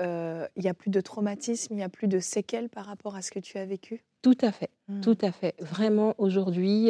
n'y 0.57 0.69
a 0.69 0.73
plus 0.73 0.89
de 0.89 1.01
traumatisme, 1.01 1.73
il 1.73 1.77
n'y 1.77 1.83
a 1.83 1.89
plus 1.89 2.07
de 2.07 2.19
séquelles 2.19 2.69
par 2.69 2.85
rapport 2.85 3.15
à 3.15 3.21
ce 3.21 3.31
que 3.31 3.39
tu 3.39 3.57
as 3.57 3.65
vécu? 3.65 4.03
Tout 4.21 4.37
à 4.41 4.51
fait, 4.51 4.69
mmh. 4.87 5.01
tout 5.01 5.17
à 5.21 5.31
fait. 5.31 5.55
Vraiment, 5.59 6.15
aujourd'hui, 6.17 6.89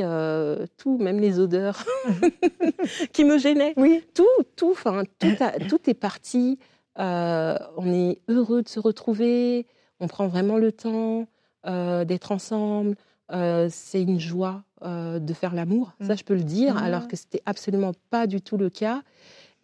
tout, 0.78 0.98
même 0.98 1.20
les 1.20 1.40
odeurs 1.40 1.84
qui 3.14 3.26
me 3.26 3.38
gênaient, 3.38 3.74
oui. 3.78 4.04
tout, 4.14 4.26
tout, 4.56 4.72
enfin, 4.72 5.04
tout, 5.20 5.36
tout 5.70 5.90
est 5.90 5.94
parti. 5.94 6.58
on 6.96 7.94
est 7.94 8.22
heureux 8.28 8.64
de 8.64 8.70
se 8.70 8.80
retrouver, 8.80 9.68
on 10.00 10.08
prend 10.08 10.28
vraiment 10.28 10.58
le 10.58 10.72
temps 10.72 11.28
d'être 11.66 12.32
ensemble. 12.32 12.96
c'est 13.30 14.02
une 14.02 14.20
joie 14.20 14.64
de 14.84 15.34
faire 15.34 15.54
l'amour, 15.54 15.94
ça 16.02 16.14
mmh. 16.14 16.18
je 16.18 16.24
peux 16.24 16.36
le 16.36 16.44
dire, 16.44 16.76
mmh. 16.76 16.78
alors 16.78 17.08
que 17.08 17.18
c'était 17.18 17.42
absolument 17.46 17.92
pas 18.10 18.26
du 18.26 18.42
tout 18.42 18.58
le 18.58 18.70
cas. 18.70 19.04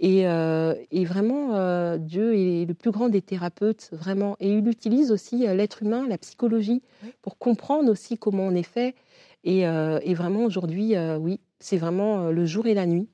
Euh, 0.02 0.76
et, 0.92 1.06
vraiment, 1.06 1.56
euh, 1.56 1.98
Dieu 1.98 2.36
est 2.36 2.66
le 2.66 2.74
plus 2.74 2.92
grand 2.92 3.10
des 3.10 3.22
thérapeutes, 3.22 3.90
vraiment. 3.92 4.36
Et 4.40 4.50
il 4.50 4.68
utilise 4.68 5.12
aussi 5.12 5.48
euh, 5.48 5.54
l'être 5.54 5.84
humain, 5.84 6.06
la 6.08 6.18
psychologie, 6.18 6.82
pour 7.22 7.38
comprendre 7.38 7.92
aussi 7.92 8.18
comment 8.18 8.44
on 8.44 8.56
est 8.56 8.64
fait. 8.64 8.96
Et, 9.44 9.66
vraiment, 10.14 10.44
aujourd'hui, 10.46 10.96
oui, 11.20 11.40
c'est 11.60 11.78
vraiment 11.78 12.30
le 12.30 12.46
jour 12.46 12.66
et 12.68 12.74
la 12.74 12.86
nuit. 12.86 13.10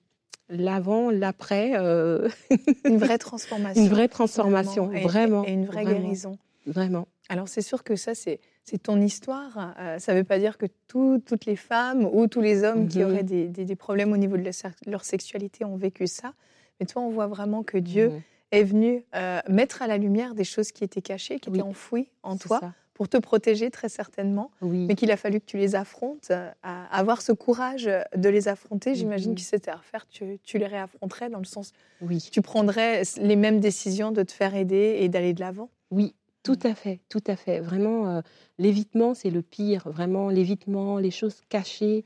L'avant, 0.49 1.11
l'après. 1.11 1.73
une 1.73 2.97
vraie 2.97 3.17
transformation. 3.19 3.81
Une 3.81 3.89
vraie 3.89 4.07
transformation, 4.07 4.87
vraiment. 4.87 5.45
Et, 5.45 5.53
une 5.53 5.65
vraie 5.65 5.85
guérison. 5.85 6.37
Vraiment. 6.65 7.07
Alors, 7.29 7.47
c'est 7.47 7.61
sûr 7.61 7.83
que 7.83 7.95
ça, 7.95 8.13
c'est 8.13 8.39
ton 8.83 9.01
histoire. 9.01 9.73
ça 9.97 10.13
ne 10.13 10.19
veut 10.19 10.23
pas 10.23 10.37
dire 10.37 10.59
que 10.59 10.67
toutes 10.87 11.45
les 11.45 11.55
femmes 11.55 12.07
ou 12.11 12.27
tous 12.27 12.41
les 12.41 12.63
hommes 12.63 12.87
qui 12.87 12.99
mhm. 12.99 13.05
auraient 13.05 13.23
des, 13.23 13.47
des, 13.47 13.75
problèmes 13.75 14.13
au 14.13 14.17
niveau 14.17 14.37
de 14.37 14.51
leur 14.85 15.03
sexualité 15.03 15.65
ont 15.65 15.77
vécu 15.77 16.05
ça. 16.05 16.33
Mais 16.79 16.85
toi, 16.85 17.01
on 17.01 17.09
voit 17.09 17.27
vraiment 17.27 17.63
que 17.63 17.77
Dieu 17.77 18.09
mmh. 18.09 18.21
est 18.51 18.63
venu 18.63 19.05
euh, 19.15 19.39
mettre 19.47 19.81
à 19.81 19.87
la 19.87 19.97
lumière 19.97 20.35
des 20.35 20.43
choses 20.43 20.71
qui 20.71 20.83
étaient 20.83 21.01
cachées, 21.01 21.39
qui 21.39 21.49
étaient 21.49 21.61
enfouies 21.61 22.09
en 22.23 22.37
toi. 22.37 22.59
pour 22.93 23.07
te 23.07 23.15
protéger 23.15 23.71
très 23.71 23.87
certainement, 23.87 24.51
mais 24.61 24.93
qu'il 24.95 25.09
a 25.11 25.15
fallu 25.15 25.39
que 25.39 25.45
tu 25.45 25.57
les 25.57 25.75
affrontes, 25.75 26.31
euh, 26.31 26.49
avoir 26.61 27.21
ce 27.21 27.31
courage 27.31 27.89
de 28.15 28.29
les 28.29 28.49
affronter. 28.49 28.93
J'imagine 28.93 29.31
mmh. 29.31 29.35
que 29.35 29.41
c'était 29.41 29.71
à 29.71 29.77
refaire, 29.77 30.05
tu, 30.07 30.37
tu, 30.43 30.57
les 30.57 30.67
réaffronterais 30.67 31.29
dans 31.29 31.39
le 31.39 31.45
sens, 31.45 31.71
oui. 32.01 32.27
tu 32.31 32.41
prendrais 32.41 33.03
les 33.21 33.37
mêmes 33.37 33.61
décisions 33.61 34.11
de 34.11 34.23
te 34.23 34.33
faire 34.33 34.53
aider 34.53 34.97
et 34.99 35.07
d'aller 35.07 35.33
de 35.33 35.39
l'avant. 35.39 35.69
Oui, 35.91 36.13
tout 36.43 36.59
à 36.63 36.73
fait, 36.73 36.99
tout 37.09 37.23
à 37.27 37.35
fait. 37.35 37.59
Vraiment, 37.59 38.07
euh, 38.07 38.21
l'évitement, 38.57 39.13
c'est 39.13 39.29
le 39.29 39.41
pire. 39.41 39.89
Vraiment, 39.89 40.29
l'évitement, 40.29 40.97
les 40.97 41.11
choses 41.11 41.41
cachées. 41.49 42.05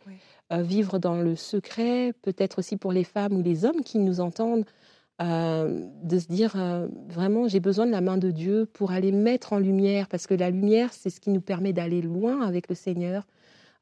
Vivre 0.62 1.00
dans 1.00 1.16
le 1.16 1.36
secret, 1.36 2.14
peut-être 2.22 2.60
aussi 2.60 2.78
pour 2.78 2.92
les 2.92 3.04
femmes 3.04 3.34
ou 3.34 3.42
les 3.42 3.66
hommes 3.66 3.82
qui 3.84 4.00
nous 4.00 4.20
entendent, 4.20 4.66
euh, 5.22 5.80
de 6.02 6.18
se 6.18 6.26
dire 6.26 6.54
euh, 6.56 6.88
vraiment 7.08 7.48
j'ai 7.48 7.60
besoin 7.60 7.86
de 7.86 7.92
la 7.92 8.02
main 8.02 8.18
de 8.18 8.32
Dieu 8.32 8.66
pour 8.74 8.92
aller 8.92 9.12
mettre 9.12 9.54
en 9.54 9.60
lumière, 9.60 10.08
parce 10.08 10.26
que 10.26 10.34
la 10.34 10.50
lumière, 10.50 10.92
c'est 10.92 11.12
ce 11.12 11.22
qui 11.22 11.30
nous 11.30 11.42
permet 11.42 11.72
d'aller 11.72 12.02
loin 12.02 12.42
avec 12.42 12.68
le 12.68 12.76
Seigneur 12.76 13.28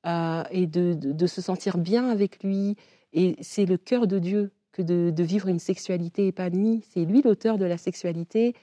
et 0.03 0.65
de, 0.65 1.27
se 1.27 1.41
sentir 1.41 1.77
bien 1.77 2.10
avec 2.10 2.43
lui. 2.43 2.75
Et 3.13 3.36
c'est 3.41 3.65
le 3.65 3.77
cœur 3.77 4.07
de 4.07 4.17
Dieu 4.17 4.51
que 4.71 4.81
de, 4.81 5.23
vivre 5.23 5.47
une 5.47 5.60
sexualité 5.60 6.25
épanouie. 6.25 6.84
C'est 6.91 7.05
lui 7.05 7.21
l'auteur 7.21 7.60
de 7.60 7.65
la 7.65 7.77
sexualité. 7.77 8.55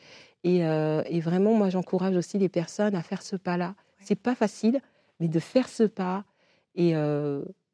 Et, 0.43 0.57
et 0.59 1.21
vraiment, 1.21 1.55
moi, 1.55 1.71
j'encourage 1.71 2.17
aussi 2.17 2.39
les 2.39 2.49
personnes 2.49 2.97
à 2.97 3.05
faire 3.05 3.23
ce 3.23 3.37
pas-là. 3.37 3.77
C'est 4.01 4.21
pas 4.21 4.35
facile, 4.35 4.81
mais 5.21 5.29
de 5.29 5.39
faire 5.39 5.69
ce 5.69 5.85
pas 5.85 6.25
et 6.79 6.95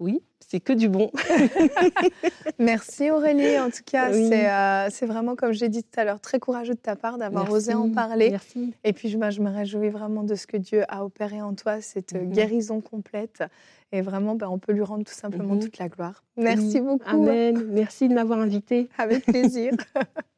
oui, 0.00 0.20
c'est 0.40 0.60
que 0.60 0.72
du 0.72 0.88
bon. 0.88 1.10
Merci 2.58 3.10
Aurélie. 3.10 3.58
En 3.58 3.70
tout 3.70 3.84
cas, 3.86 4.10
euh, 4.12 4.88
c'est 4.90 5.06
vraiment, 5.06 5.36
comme 5.36 5.52
j'ai 5.52 5.68
dit 5.68 5.82
tout 5.82 6.00
à 6.00 6.04
l'heure, 6.04 6.20
très 6.20 6.38
courageux 6.40 6.74
de 6.74 6.78
ta 6.78 6.96
part 6.96 7.16
d'avoir 7.16 7.50
osé 7.50 7.74
en 7.74 7.90
parler. 7.90 8.30
Merci. 8.30 8.74
Et 8.82 8.92
puis, 8.92 9.08
je, 9.08 9.18
je 9.30 9.40
me 9.40 9.50
réjouis 9.50 9.90
vraiment 9.90 10.24
de 10.24 10.34
ce 10.34 10.46
que 10.46 10.56
Dieu 10.56 10.82
a 10.88 11.04
opéré 11.04 11.40
en 11.42 11.54
toi, 11.54 11.80
cette 11.80 12.14
mhm. 12.14 12.32
guérison 12.32 12.80
complète. 12.80 13.44
Et 13.92 14.00
vraiment, 14.00 14.34
ben, 14.34 14.48
on 14.48 14.58
peut 14.58 14.72
lui 14.72 14.82
rendre 14.82 15.04
tout 15.04 15.14
simplement 15.14 15.54
mhm. 15.54 15.60
toute 15.60 15.78
la 15.78 15.88
gloire. 15.88 16.24
Merci 16.36 16.80
beaucoup. 16.80 17.04
Amen. 17.08 17.64
Merci 17.70 18.08
de 18.08 18.14
m'avoir 18.14 18.40
invité. 18.40 18.88
Avec 18.98 19.24
plaisir. 19.24 19.72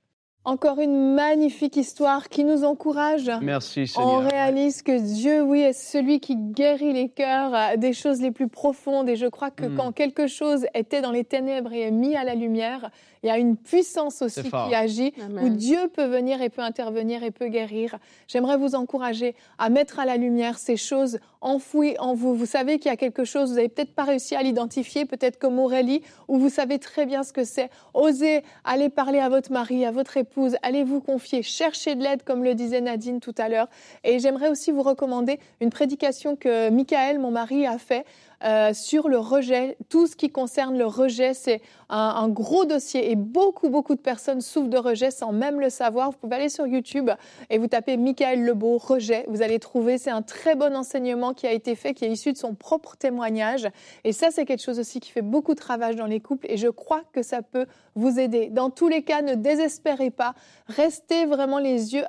Encore 0.46 0.78
une 0.78 1.12
magnifique 1.12 1.76
histoire 1.76 2.28
qui 2.28 2.44
nous 2.44 2.62
encourage. 2.62 3.28
Merci 3.42 3.88
Seigneur. 3.88 4.09
On 4.09 4.18
réalise 4.18 4.80
que 4.82 4.96
Dieu, 4.96 5.42
oui, 5.42 5.62
est 5.62 5.72
celui 5.72 6.20
qui 6.20 6.37
guérit 6.37 6.92
les 6.92 7.09
cœurs 7.09 7.52
euh, 7.52 7.76
des 7.76 7.92
choses 7.92 8.22
les 8.22 8.30
plus 8.30 8.46
profondes. 8.46 9.09
Et 9.09 9.16
je 9.16 9.26
crois 9.26 9.50
que 9.50 9.64
mm. 9.64 9.76
quand 9.76 9.90
quelque 9.90 10.28
chose 10.28 10.64
était 10.72 11.00
dans 11.00 11.11
les 11.11 11.24
ténèbres 11.24 11.72
et 11.72 11.80
est 11.80 11.90
mis 11.90 12.14
à 12.14 12.22
la 12.22 12.37
lumière, 12.37 12.92
il 13.27 13.29
y 13.29 13.33
a 13.33 13.39
une 13.39 13.57
puissance 13.57 14.23
aussi 14.23 14.45
qui 14.45 14.75
agit, 14.75 15.12
où 15.43 15.49
Dieu 15.49 15.89
peut 15.93 16.07
venir 16.07 16.41
et 16.43 16.49
peut 16.49 16.62
intervenir 16.62 17.25
et 17.25 17.33
peut 17.33 17.49
guérir. 17.49 17.99
J'aimerais 18.29 18.57
vous 18.57 18.77
encourager 18.77 19.35
à 19.59 19.69
mettre 19.69 19.99
à 19.99 20.05
la 20.05 20.17
lumière 20.17 20.59
ces 20.59 20.77
choses 20.77 21.19
enfouies 21.41 21.97
en 21.99 22.15
vous. 22.15 22.37
Vous 22.37 22.47
savez 22.47 22.79
qu'il 22.79 22.89
y 22.89 22.93
a 22.93 22.97
quelque 22.97 23.25
chose, 23.25 23.51
vous 23.51 23.57
n'avez 23.57 23.69
peut-être 23.69 23.95
pas 23.95 24.05
réussi 24.05 24.37
à 24.37 24.43
l'identifier, 24.43 25.07
peut-être 25.07 25.41
comme 25.41 25.59
Aurélie, 25.59 26.03
ou 26.29 26.39
vous 26.39 26.51
savez 26.51 26.79
très 26.79 27.05
bien 27.05 27.25
ce 27.25 27.33
que 27.33 27.43
c'est. 27.43 27.69
Osez 27.95 28.45
aller 28.65 28.91
parler 28.91 29.19
à 29.19 29.29
votre 29.29 29.51
mari, 29.51 29.85
à 29.85 29.91
votre 29.91 30.17
épouse, 30.17 30.57
allez 30.62 30.85
vous 30.85 31.01
confier, 31.01 31.43
cherchez 31.43 31.97
de 31.97 32.05
l'aide, 32.05 32.23
comme 32.23 32.45
le 32.45 32.55
disait 32.55 32.81
Nadine 32.81 33.19
tout 33.19 33.35
à 33.39 33.49
l'heure. 33.49 33.69
Et 34.05 34.21
j'aimerais 34.21 34.51
aussi 34.51 34.71
vous 34.71 34.83
recommander 34.83 35.41
une 35.61 35.71
prédication 35.71 36.37
que 36.37 36.71
Michael, 36.71 37.19
mon 37.19 37.33
mari, 37.33 37.67
a 37.67 37.79
fait 37.79 38.05
euh, 38.44 38.75
sur 38.75 39.09
le 39.09 39.18
rejet. 39.18 39.77
Tout 39.88 40.07
ce 40.07 40.16
qui 40.16 40.31
concerne 40.31 40.77
le 40.77 40.87
rejet, 40.87 41.35
c'est 41.35 41.62
un, 41.88 42.29
gros 42.29 42.64
dossier 42.64 43.11
et 43.11 43.16
beaucoup, 43.16 43.68
beaucoup 43.68 43.94
de 43.94 44.01
personnes 44.01 44.40
souffrent 44.40 44.68
de 44.68 44.79
rejet 44.79 45.11
sans 45.11 45.33
même 45.33 45.61
le 45.61 45.70
savoir. 45.70 46.11
Vous 46.11 46.18
pouvez 46.18 46.37
aller 46.37 46.49
sur 46.49 46.66
YouTube 46.66 47.11
et 47.49 47.59
vous 47.59 47.66
tapez 47.66 47.96
Michael 47.96 48.44
Lebeau, 48.44 48.79
rejet. 48.79 49.25
Vous 49.29 49.42
allez 49.42 49.59
trouver, 49.59 49.99
c'est 49.99 50.11
un 50.11 50.22
très 50.22 50.55
bon 50.55 50.77
enseignement 50.77 51.33
qui 51.33 51.46
a 51.46 51.53
été 51.53 51.75
fait, 51.75 51.94
qui 51.94 52.05
est 52.05 52.11
issu 52.11 52.33
de 52.33 52.38
son 52.38 52.55
propre 52.55 52.96
témoignage. 52.96 53.68
Et 54.05 54.12
ça, 54.12 54.31
c'est 54.31 54.44
quelque 54.44 54.62
chose 54.62 54.79
aussi 54.79 55.01
qui 55.01 55.11
fait 55.11 55.22
beaucoup 55.22 55.55
de 55.55 55.61
travail 55.61 55.96
dans 55.96 56.07
les 56.07 56.20
couples 56.20 56.46
et 56.51 56.57
je 56.57 56.68
crois 56.68 57.03
que 57.12 57.22
ça 57.22 57.42
peut 57.42 57.66
vous 57.94 58.18
aider. 58.18 58.49
Dans 58.49 58.70
tous 58.70 58.88
les 58.88 59.03
cas, 59.03 59.22
ne 59.22 59.35
désespérez 59.35 60.11
pas. 60.11 60.35
Restez 60.66 61.25
vraiment 61.25 61.59
les 61.59 61.94
yeux 61.94 62.05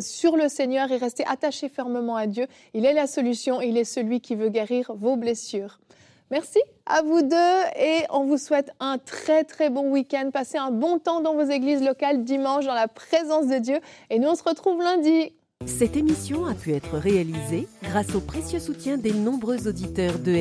sur 0.00 0.36
le 0.36 0.48
Seigneur 0.48 0.90
et 0.90 0.96
restez 0.96 1.24
attachés 1.26 1.68
fermement 1.68 2.16
à 2.16 2.26
Dieu. 2.26 2.46
Il 2.74 2.86
est 2.86 2.94
la 2.94 3.06
solution, 3.06 3.60
il 3.60 3.76
est 3.76 3.84
celui 3.84 4.20
qui 4.20 4.34
veut 4.34 4.48
guérir 4.48 4.92
vos 4.94 5.16
blessures. 5.16 5.65
Merci 6.30 6.58
à 6.86 7.02
vous 7.02 7.22
deux 7.22 7.80
et 7.80 8.04
on 8.10 8.24
vous 8.24 8.38
souhaite 8.38 8.70
un 8.80 8.98
très 8.98 9.44
très 9.44 9.70
bon 9.70 9.92
week-end. 9.92 10.30
Passez 10.32 10.58
un 10.58 10.72
bon 10.72 10.98
temps 10.98 11.20
dans 11.20 11.34
vos 11.34 11.48
églises 11.48 11.82
locales 11.84 12.24
dimanche 12.24 12.66
dans 12.66 12.74
la 12.74 12.88
présence 12.88 13.46
de 13.46 13.58
Dieu 13.58 13.78
et 14.10 14.18
nous 14.18 14.28
on 14.28 14.34
se 14.34 14.42
retrouve 14.42 14.82
lundi. 14.82 15.32
Cette 15.64 15.96
émission 15.96 16.44
a 16.44 16.54
pu 16.54 16.74
être 16.74 16.98
réalisée 16.98 17.66
grâce 17.82 18.14
au 18.14 18.20
précieux 18.20 18.60
soutien 18.60 18.98
des 18.98 19.12
nombreux 19.12 19.68
auditeurs 19.68 20.18
de. 20.18 20.36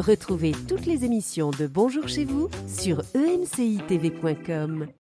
Retrouvez 0.00 0.52
toutes 0.68 0.86
les 0.86 1.04
émissions 1.04 1.50
de 1.50 1.66
Bonjour 1.66 2.08
chez 2.08 2.24
vous 2.24 2.48
sur 2.66 3.02
emcitv.com. 3.14 4.88